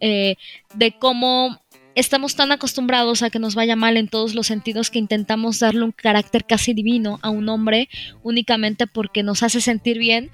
Eh, 0.00 0.36
de 0.74 0.92
cómo 0.92 1.60
estamos 1.94 2.36
tan 2.36 2.52
acostumbrados 2.52 3.22
a 3.22 3.30
que 3.30 3.38
nos 3.38 3.54
vaya 3.54 3.74
mal 3.74 3.96
en 3.96 4.08
todos 4.08 4.34
los 4.34 4.46
sentidos 4.46 4.90
que 4.90 4.98
intentamos 4.98 5.58
darle 5.58 5.82
un 5.82 5.92
carácter 5.92 6.44
casi 6.44 6.74
divino 6.74 7.18
a 7.22 7.30
un 7.30 7.48
hombre 7.48 7.88
únicamente 8.22 8.86
porque 8.86 9.22
nos 9.22 9.42
hace 9.42 9.62
sentir 9.62 9.98
bien 9.98 10.30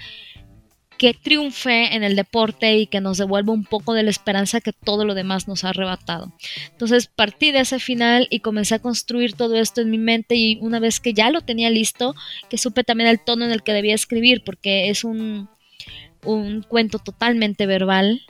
que 1.03 1.15
triunfe 1.15 1.97
en 1.97 2.05
el 2.05 2.15
deporte 2.15 2.77
y 2.77 2.87
que 2.87 3.01
nos 3.01 3.19
devuelva 3.19 3.53
un 3.53 3.65
poco 3.65 3.93
de 3.93 4.05
la 4.05 4.11
esperanza 4.11 4.61
que 4.61 4.73
todo 4.73 5.05
lo 5.05 5.15
demás 5.15 5.49
nos 5.49 5.65
ha 5.65 5.71
arrebatado. 5.71 6.33
Entonces 6.71 7.09
partí 7.09 7.51
de 7.51 7.59
ese 7.59 7.81
final 7.81 8.29
y 8.31 8.39
comencé 8.39 8.77
a 8.77 8.79
construir 8.79 9.33
todo 9.33 9.57
esto 9.57 9.81
en 9.81 9.91
mi 9.91 9.99
mente 9.99 10.37
y 10.37 10.59
una 10.61 10.79
vez 10.79 11.01
que 11.01 11.13
ya 11.13 11.31
lo 11.31 11.41
tenía 11.41 11.71
listo, 11.71 12.15
que 12.49 12.57
supe 12.57 12.85
también 12.85 13.11
el 13.11 13.19
tono 13.19 13.45
en 13.45 13.51
el 13.51 13.65
que 13.65 13.73
debía 13.73 13.97
escribir, 13.97 14.45
porque 14.45 14.91
es 14.91 15.03
un, 15.03 15.49
un 16.25 16.63
cuento 16.63 17.01
totalmente 17.01 17.67
verbal, 17.67 18.23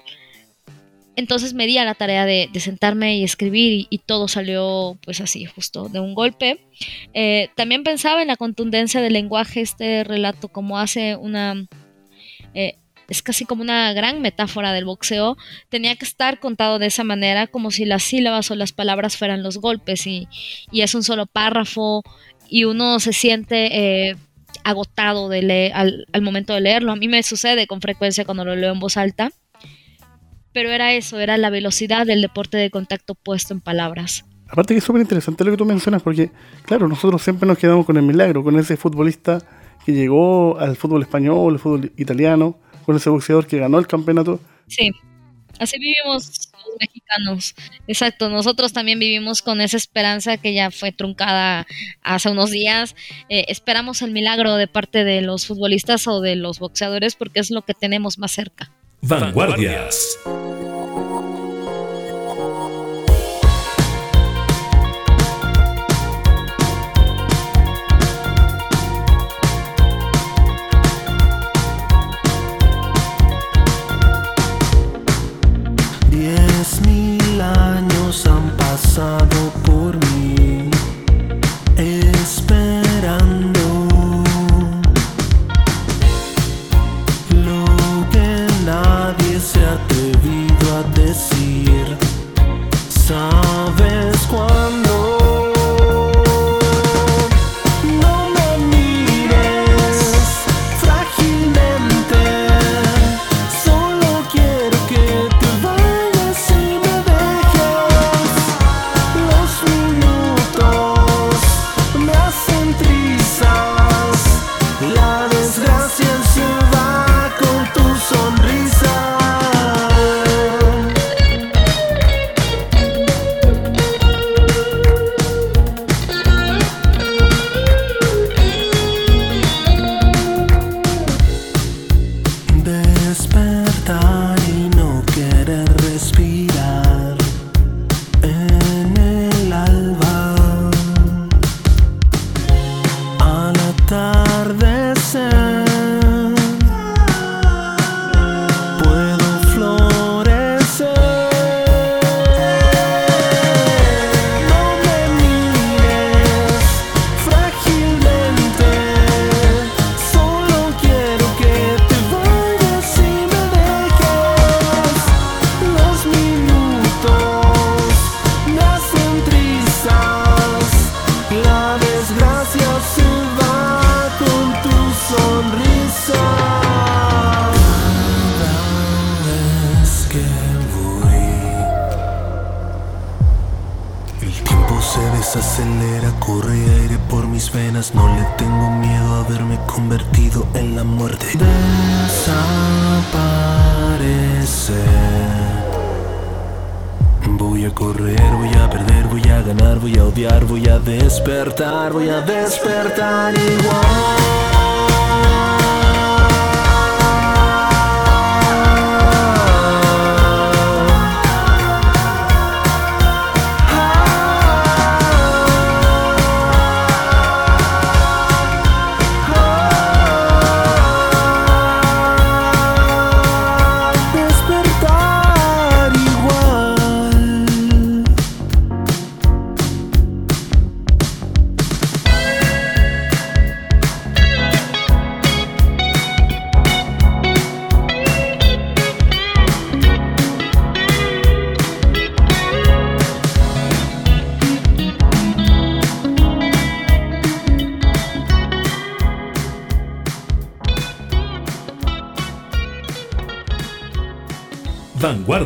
entonces 1.14 1.52
me 1.52 1.66
di 1.66 1.76
a 1.76 1.84
la 1.84 1.94
tarea 1.94 2.24
de, 2.24 2.48
sentarme 2.58 3.18
y 3.18 3.24
escribir 3.24 3.86
y, 3.90 3.98
todo 3.98 4.28
salió 4.28 4.96
pues 5.04 5.20
así, 5.20 5.44
justo 5.44 5.90
de 5.90 6.00
un 6.00 6.14
golpe. 6.14 6.58
Eh, 7.12 7.50
también 7.54 7.84
pensaba 7.84 8.22
en 8.22 8.28
la 8.28 8.38
contundencia 8.38 9.02
del 9.02 9.12
lenguaje, 9.12 9.60
este 9.60 10.04
relato 10.04 10.48
como 10.48 10.78
hace 10.78 11.16
una 11.16 11.66
eh, 12.54 12.76
es 13.08 13.22
casi 13.22 13.44
como 13.44 13.62
una 13.62 13.92
gran 13.92 14.22
metáfora 14.22 14.72
del 14.72 14.84
boxeo, 14.84 15.36
tenía 15.68 15.96
que 15.96 16.04
estar 16.04 16.40
contado 16.40 16.78
de 16.78 16.86
esa 16.86 17.04
manera, 17.04 17.46
como 17.46 17.70
si 17.70 17.84
las 17.84 18.02
sílabas 18.02 18.50
o 18.50 18.54
las 18.54 18.72
palabras 18.72 19.16
fueran 19.16 19.42
los 19.42 19.58
golpes 19.58 20.06
y, 20.06 20.28
es 20.72 20.94
un 20.94 21.02
solo 21.02 21.26
párrafo 21.26 22.02
y 22.48 22.64
uno 22.64 23.00
se 23.00 23.12
siente 23.12 24.10
eh, 24.10 24.16
agotado 24.64 25.28
leer, 25.28 25.72
al, 25.74 26.22
momento 26.22 26.54
de 26.54 26.60
leerlo. 26.60 26.92
A 26.92 26.96
mí 26.96 27.08
me 27.08 27.22
sucede 27.22 27.66
con 27.66 27.80
frecuencia 27.80 28.24
cuando 28.24 28.44
lo 28.44 28.56
leo 28.56 28.72
en 28.72 28.80
voz 28.80 28.96
alta, 28.96 29.30
pero 30.52 30.70
era 30.70 30.92
eso, 30.92 31.18
era 31.18 31.36
la 31.36 31.50
velocidad 31.50 32.06
del 32.06 32.22
deporte 32.22 32.56
de 32.56 32.70
contacto 32.70 33.14
puesto 33.14 33.54
en 33.54 33.60
palabras. 33.60 34.24
Aparte 34.48 34.74
que 34.74 34.78
es 34.78 34.84
súper 34.84 35.00
interesante 35.00 35.44
lo 35.44 35.50
que 35.50 35.56
tú 35.56 35.64
mencionas, 35.64 36.02
porque 36.02 36.30
claro, 36.64 36.86
nosotros 36.86 37.22
siempre 37.22 37.46
nos 37.46 37.58
quedamos 37.58 37.86
con 37.86 37.96
el 37.96 38.02
milagro, 38.02 38.44
con 38.44 38.58
ese 38.58 38.76
futbolista 38.76 39.38
que 39.84 39.92
llegó 39.92 40.58
al 40.58 40.76
fútbol 40.76 41.02
español, 41.02 41.54
al 41.54 41.58
fútbol 41.58 41.92
italiano, 41.96 42.58
con 42.84 42.96
ese 42.96 43.10
boxeador 43.10 43.46
que 43.46 43.58
ganó 43.58 43.78
el 43.78 43.86
campeonato. 43.86 44.40
Sí, 44.68 44.90
así 45.58 45.78
vivimos 45.78 46.50
los 46.52 46.76
mexicanos. 46.80 47.54
Exacto, 47.86 48.28
nosotros 48.28 48.72
también 48.72 48.98
vivimos 48.98 49.42
con 49.42 49.60
esa 49.60 49.76
esperanza 49.76 50.36
que 50.36 50.54
ya 50.54 50.70
fue 50.70 50.92
truncada 50.92 51.66
hace 52.02 52.30
unos 52.30 52.50
días. 52.50 52.94
Eh, 53.28 53.46
esperamos 53.48 54.02
el 54.02 54.12
milagro 54.12 54.56
de 54.56 54.68
parte 54.68 55.04
de 55.04 55.20
los 55.20 55.46
futbolistas 55.46 56.06
o 56.06 56.20
de 56.20 56.36
los 56.36 56.58
boxeadores 56.58 57.16
porque 57.16 57.40
es 57.40 57.50
lo 57.50 57.62
que 57.62 57.74
tenemos 57.74 58.18
más 58.18 58.32
cerca. 58.32 58.72
Vanguardias. 59.02 60.18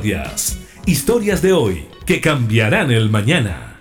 Vanguardias. 0.06 0.58
Historias 0.86 1.42
de 1.42 1.52
hoy 1.52 1.84
que 2.04 2.20
cambiarán 2.20 2.90
el 2.90 3.10
mañana. 3.10 3.80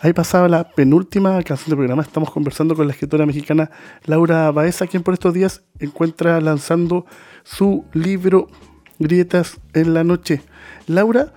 Ahí 0.00 0.12
pasaba 0.12 0.48
la 0.48 0.68
penúltima 0.68 1.40
canción 1.42 1.70
del 1.70 1.78
programa. 1.78 2.02
Estamos 2.02 2.30
conversando 2.30 2.74
con 2.74 2.86
la 2.86 2.92
escritora 2.92 3.24
mexicana 3.24 3.70
Laura 4.04 4.50
Baeza, 4.50 4.86
quien 4.86 5.02
por 5.02 5.14
estos 5.14 5.32
días 5.32 5.62
encuentra 5.78 6.40
lanzando 6.40 7.06
su 7.44 7.84
libro 7.92 8.48
Grietas 8.98 9.60
en 9.72 9.94
la 9.94 10.04
Noche. 10.04 10.42
Laura, 10.88 11.32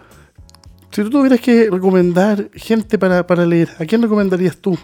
si 0.91 1.03
tú 1.03 1.09
tuvieras 1.09 1.39
que 1.39 1.69
recomendar 1.69 2.49
gente 2.53 2.97
para, 2.97 3.45
leer, 3.45 3.69
¿a 3.79 3.85
quién 3.85 4.01
recomendarías 4.01 4.57
tú? 4.57 4.77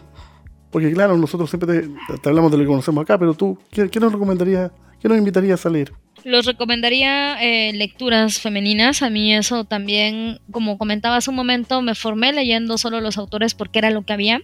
Porque 0.72 0.92
claro, 0.94 1.18
nosotros 1.18 1.50
siempre 1.50 1.90
te, 2.22 2.30
hablamos 2.30 2.52
de 2.52 2.58
lo 2.58 2.64
que 2.64 2.70
conocemos 2.70 3.02
acá, 3.02 3.18
pero 3.18 3.34
tú, 3.34 3.58
¿qué, 3.72 3.90
nos 4.00 4.14
recomendarías, 4.14 4.72
qué 5.02 5.10
nos 5.10 5.18
invitarías 5.18 5.66
a 5.66 5.70
leer? 5.70 5.92
Los 6.24 6.46
recomendaría 6.46 7.36
eh, 7.42 7.74
lecturas 7.74 8.40
femeninas. 8.40 9.02
A 9.02 9.10
mí 9.10 9.34
eso 9.34 9.66
también, 9.66 10.40
como 10.52 10.78
comentaba 10.78 11.18
hace 11.18 11.30
un 11.30 11.36
momento, 11.36 11.82
me 11.82 11.96
formé 11.96 12.32
leyendo 12.32 12.78
solo 12.78 13.02
los 13.02 13.18
autores 13.18 13.54
porque 13.54 13.80
era 13.80 13.92
lo 13.92 14.04
que 14.04 14.14
había. 14.14 14.42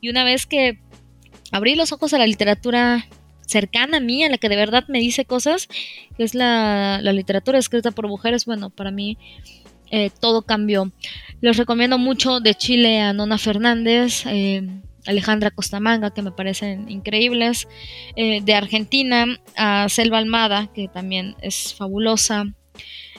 Y 0.00 0.10
una 0.10 0.24
vez 0.24 0.46
que 0.46 0.78
abrí 1.52 1.74
los 1.74 1.92
ojos 1.92 2.12
a 2.12 2.18
la 2.18 2.26
literatura 2.26 3.06
cercana 3.46 3.98
a 3.98 4.00
mí, 4.00 4.24
a 4.24 4.28
la 4.28 4.38
que 4.38 4.48
de 4.48 4.56
verdad 4.56 4.84
me 4.88 4.98
dice 4.98 5.24
cosas, 5.24 5.68
que 6.16 6.24
es 6.24 6.34
la, 6.34 7.00
literatura 7.00 7.58
escrita 7.58 7.92
por 7.92 8.08
mujeres, 8.08 8.44
bueno, 8.44 8.70
para 8.70 8.90
mí 8.90 9.16
eh, 9.90 10.10
todo 10.20 10.42
cambió. 10.42 10.92
Los 11.40 11.56
recomiendo 11.56 11.96
mucho 11.96 12.40
de 12.40 12.54
Chile 12.54 13.00
a 13.00 13.12
Nona 13.12 13.38
Fernández. 13.38 14.24
Eh, 14.26 14.68
Alejandra 15.06 15.50
Costamanga, 15.50 16.12
que 16.12 16.22
me 16.22 16.32
parecen 16.32 16.90
increíbles, 16.90 17.68
eh, 18.16 18.40
de 18.42 18.54
Argentina 18.54 19.26
a 19.56 19.88
Selva 19.88 20.18
Almada, 20.18 20.70
que 20.74 20.88
también 20.88 21.34
es 21.40 21.74
fabulosa, 21.74 22.46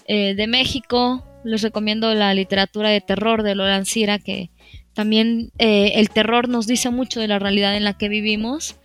eh, 0.08 0.36
de 0.36 0.48
México 0.48 1.24
les 1.44 1.62
recomiendo 1.62 2.14
la 2.14 2.34
literatura 2.34 2.90
de 2.90 3.02
terror 3.02 3.44
de 3.44 3.56
Lola 3.56 3.76
Ancira, 3.76 4.20
que 4.20 4.50
también 4.94 5.52
eh, 5.60 5.94
el 5.96 6.10
terror 6.10 6.50
nos 6.50 6.68
dice 6.68 6.90
mucho 6.90 7.20
de 7.20 7.28
la 7.28 7.40
realidad 7.40 7.76
en 7.76 7.84
la 7.84 7.98
que 7.98 8.10
vivimos, 8.10 8.78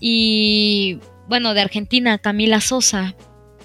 y 0.00 0.98
bueno, 1.28 1.54
de 1.54 1.60
Argentina 1.60 2.18
Camila 2.18 2.60
Sosa, 2.60 3.14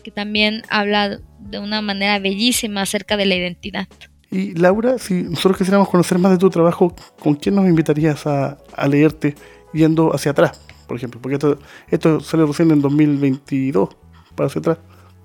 que 0.03 0.11
también 0.11 0.61
habla 0.69 1.19
de 1.39 1.59
una 1.59 1.81
manera 1.81 2.19
bellísima 2.19 2.81
acerca 2.81 3.17
de 3.17 3.25
la 3.25 3.35
identidad. 3.35 3.87
Y 4.29 4.53
Laura, 4.55 4.97
si 4.97 5.23
nosotros 5.23 5.57
quisiéramos 5.57 5.89
conocer 5.89 6.17
más 6.19 6.31
de 6.31 6.37
tu 6.37 6.49
trabajo, 6.49 6.93
¿con 7.19 7.35
quién 7.35 7.55
nos 7.55 7.65
invitarías 7.65 8.27
a, 8.27 8.57
leerte 8.89 9.35
yendo 9.73 10.13
hacia 10.13 10.31
atrás, 10.31 10.59
por 10.87 10.97
ejemplo? 10.97 11.21
Porque 11.21 11.35
esto, 11.35 11.59
esto 11.89 12.19
sale 12.19 12.45
recién 12.45 12.71
en 12.71 12.81
2022, 12.81 13.89
para 14.35 14.47
hacia 14.47 14.59
atrás. 14.59 14.77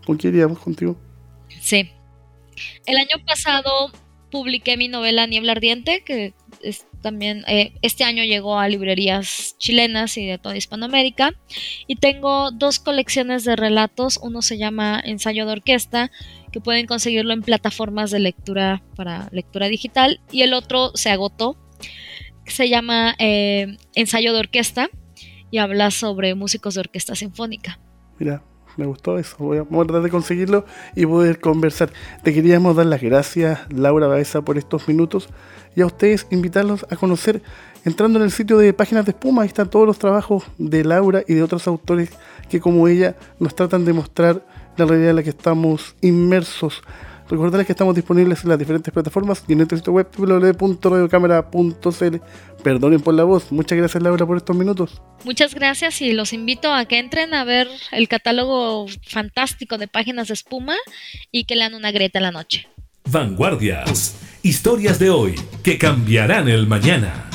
¿Con 0.07 0.17
quién 0.17 0.35
iríamos 0.35 0.59
contigo? 0.59 0.97
Sí. 1.61 1.91
El 2.87 2.97
año 2.97 3.25
pasado 3.27 3.91
publiqué 4.31 4.77
mi 4.77 4.89
novela 4.89 5.27
Niebla 5.27 5.53
Ardiente, 5.53 6.03
que 6.05 6.35
es 6.63 6.87
también 7.03 7.45
eh, 7.49 7.75
este 7.83 8.05
año 8.05 8.25
llegó 8.25 8.59
a 8.59 8.69
librerías 8.69 9.57
chilenas 9.59 10.17
y 10.17 10.27
de 10.27 10.39
toda 10.39 10.57
Hispanoamérica. 10.57 11.35
Y 11.87 11.97
tengo 11.97 12.51
dos 12.51 12.79
colecciones 12.79 13.45
de 13.45 13.57
relatos. 13.57 14.19
Uno 14.23 14.41
se 14.41 14.57
llama 14.57 15.01
Ensayo 15.05 15.45
de 15.45 15.53
Orquesta, 15.53 16.11
que 16.53 16.61
pueden 16.61 16.87
conseguirlo 16.87 17.33
en 17.33 17.43
plataformas 17.43 18.11
de 18.11 18.21
lectura 18.21 18.83
para 18.95 19.29
lectura 19.33 19.67
digital. 19.67 20.21
Y 20.31 20.43
el 20.43 20.55
otro 20.55 20.93
se 20.95 21.11
agotó. 21.11 21.57
Se 22.47 22.69
llama 22.69 23.15
eh, 23.19 23.77
Ensayo 23.95 24.33
de 24.33 24.41
Orquesta 24.41 24.89
y 25.51 25.59
habla 25.59 25.91
sobre 25.91 26.35
músicos 26.35 26.75
de 26.75 26.81
orquesta 26.81 27.15
sinfónica. 27.15 27.79
Mira, 28.19 28.43
me 28.77 28.87
gustó 28.87 29.19
eso. 29.19 29.37
Voy 29.39 29.59
a, 29.59 29.65
tratar 29.65 30.03
de 30.03 30.11
conseguirlo 30.11 30.65
y 30.95 31.07
poder 31.07 31.41
conversar. 31.41 31.91
Te 32.23 32.33
queríamos 32.33 32.77
dar 32.77 32.87
las 32.87 33.01
gracias, 33.01 33.61
Laura 33.71 34.07
Baeza, 34.07 34.43
por 34.43 34.59
estos 34.59 34.89
minutos 34.89 35.29
y 35.75 35.81
a 35.81 35.87
ustedes 35.87 36.27
invitarlos 36.31 36.87
a 36.91 36.97
conocer 36.97 37.43
entrando 37.85 38.19
en 38.19 38.25
el 38.25 38.31
sitio 38.31 38.59
de 38.59 38.73
Páginas 38.73 39.05
de 39.05 39.13
Espuma. 39.13 39.43
Ahí 39.43 39.49
están 39.49 39.71
todos 39.71 39.87
los 39.87 39.99
trabajos 39.99 40.45
de 40.59 40.85
Laura 40.85 41.23
y 41.27 41.35
de 41.35 41.43
otros 41.43 41.67
autores 41.67 42.11
que, 42.49 42.61
como 42.61 42.89
ella, 42.89 43.17
nos 43.39 43.55
tratan 43.55 43.85
de 43.85 43.93
mostrar 43.93 44.47
la 44.77 44.87
realidad 44.87 45.11
en 45.11 45.16
la 45.16 45.23
que 45.23 45.31
estamos 45.31 45.95
inmersos. 46.01 46.83
Recordarles 47.29 47.66
que 47.66 47.73
estamos 47.73 47.95
disponibles 47.95 48.43
en 48.43 48.49
las 48.51 48.59
diferentes 48.59 48.93
plataformas 48.93 49.45
y 49.49 49.53
en 49.53 49.59
nuestro 49.59 49.79
sitio 49.79 49.93
web 49.95 50.09
www.radiocámara.cl. 50.14 52.16
Perdonen 52.62 53.01
por 53.01 53.14
la 53.14 53.25
voz. 53.25 53.51
Muchas 53.51 53.79
gracias 53.79 54.03
Laura 54.03 54.27
por 54.27 54.37
estos 54.37 54.55
minutos. 54.55 55.01
Muchas 55.25 55.55
gracias 55.55 56.03
y 56.03 56.12
los 56.12 56.35
invito 56.35 56.75
a 56.75 56.85
que 56.85 56.99
entren 56.99 57.33
a 57.33 57.45
ver 57.45 57.68
el 57.91 58.09
catálogo 58.09 58.87
fantástico 59.07 59.79
de 59.79 59.89
páginas 59.89 60.29
de 60.29 60.35
espuma 60.35 60.77
y 61.31 61.45
que 61.45 61.57
lean 61.57 61.75
una 61.75 61.91
grieta 61.91 62.18
a 62.18 62.23
la 62.23 62.33
noche. 62.33 62.68
Vanguardias. 63.09 64.14
Historias 64.43 64.99
de 64.99 65.09
hoy 65.09 65.35
que 65.62 65.79
cambiarán 65.79 66.49
el 66.49 66.66
mañana. 66.66 67.32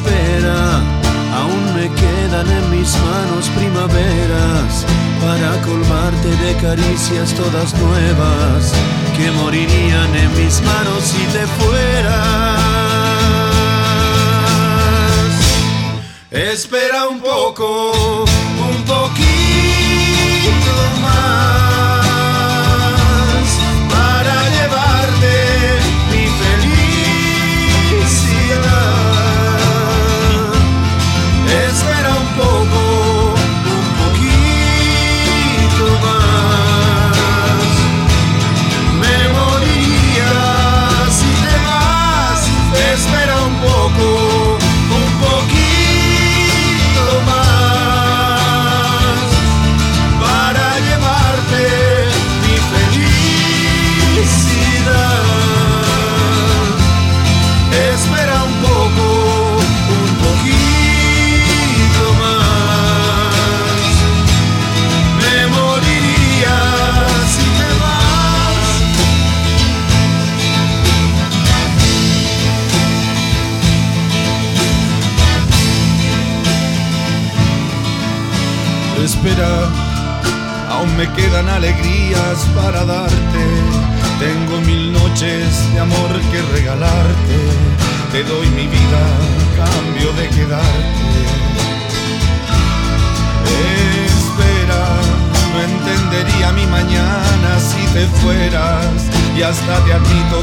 Espera, 0.00 0.80
aún 1.36 1.74
me 1.74 1.86
quedan 2.00 2.48
en 2.48 2.70
mis 2.70 2.96
manos 2.96 3.50
primaveras 3.54 4.86
para 5.20 5.60
colmarte 5.60 6.28
de 6.36 6.56
caricias 6.56 7.34
todas 7.34 7.74
nuevas 7.74 8.72
que 9.14 9.30
morirían 9.32 10.16
en 10.16 10.42
mis 10.42 10.62
manos 10.62 11.04
si 11.04 11.22
te 11.34 11.46
fueras. 11.58 12.60
Espera 16.30 17.08
un 17.08 17.20
poco, 17.20 18.24
un 18.24 18.82
poquito 18.84 19.20
más 21.02 21.59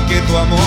que 0.08 0.22
tu 0.22 0.38
amor 0.38 0.67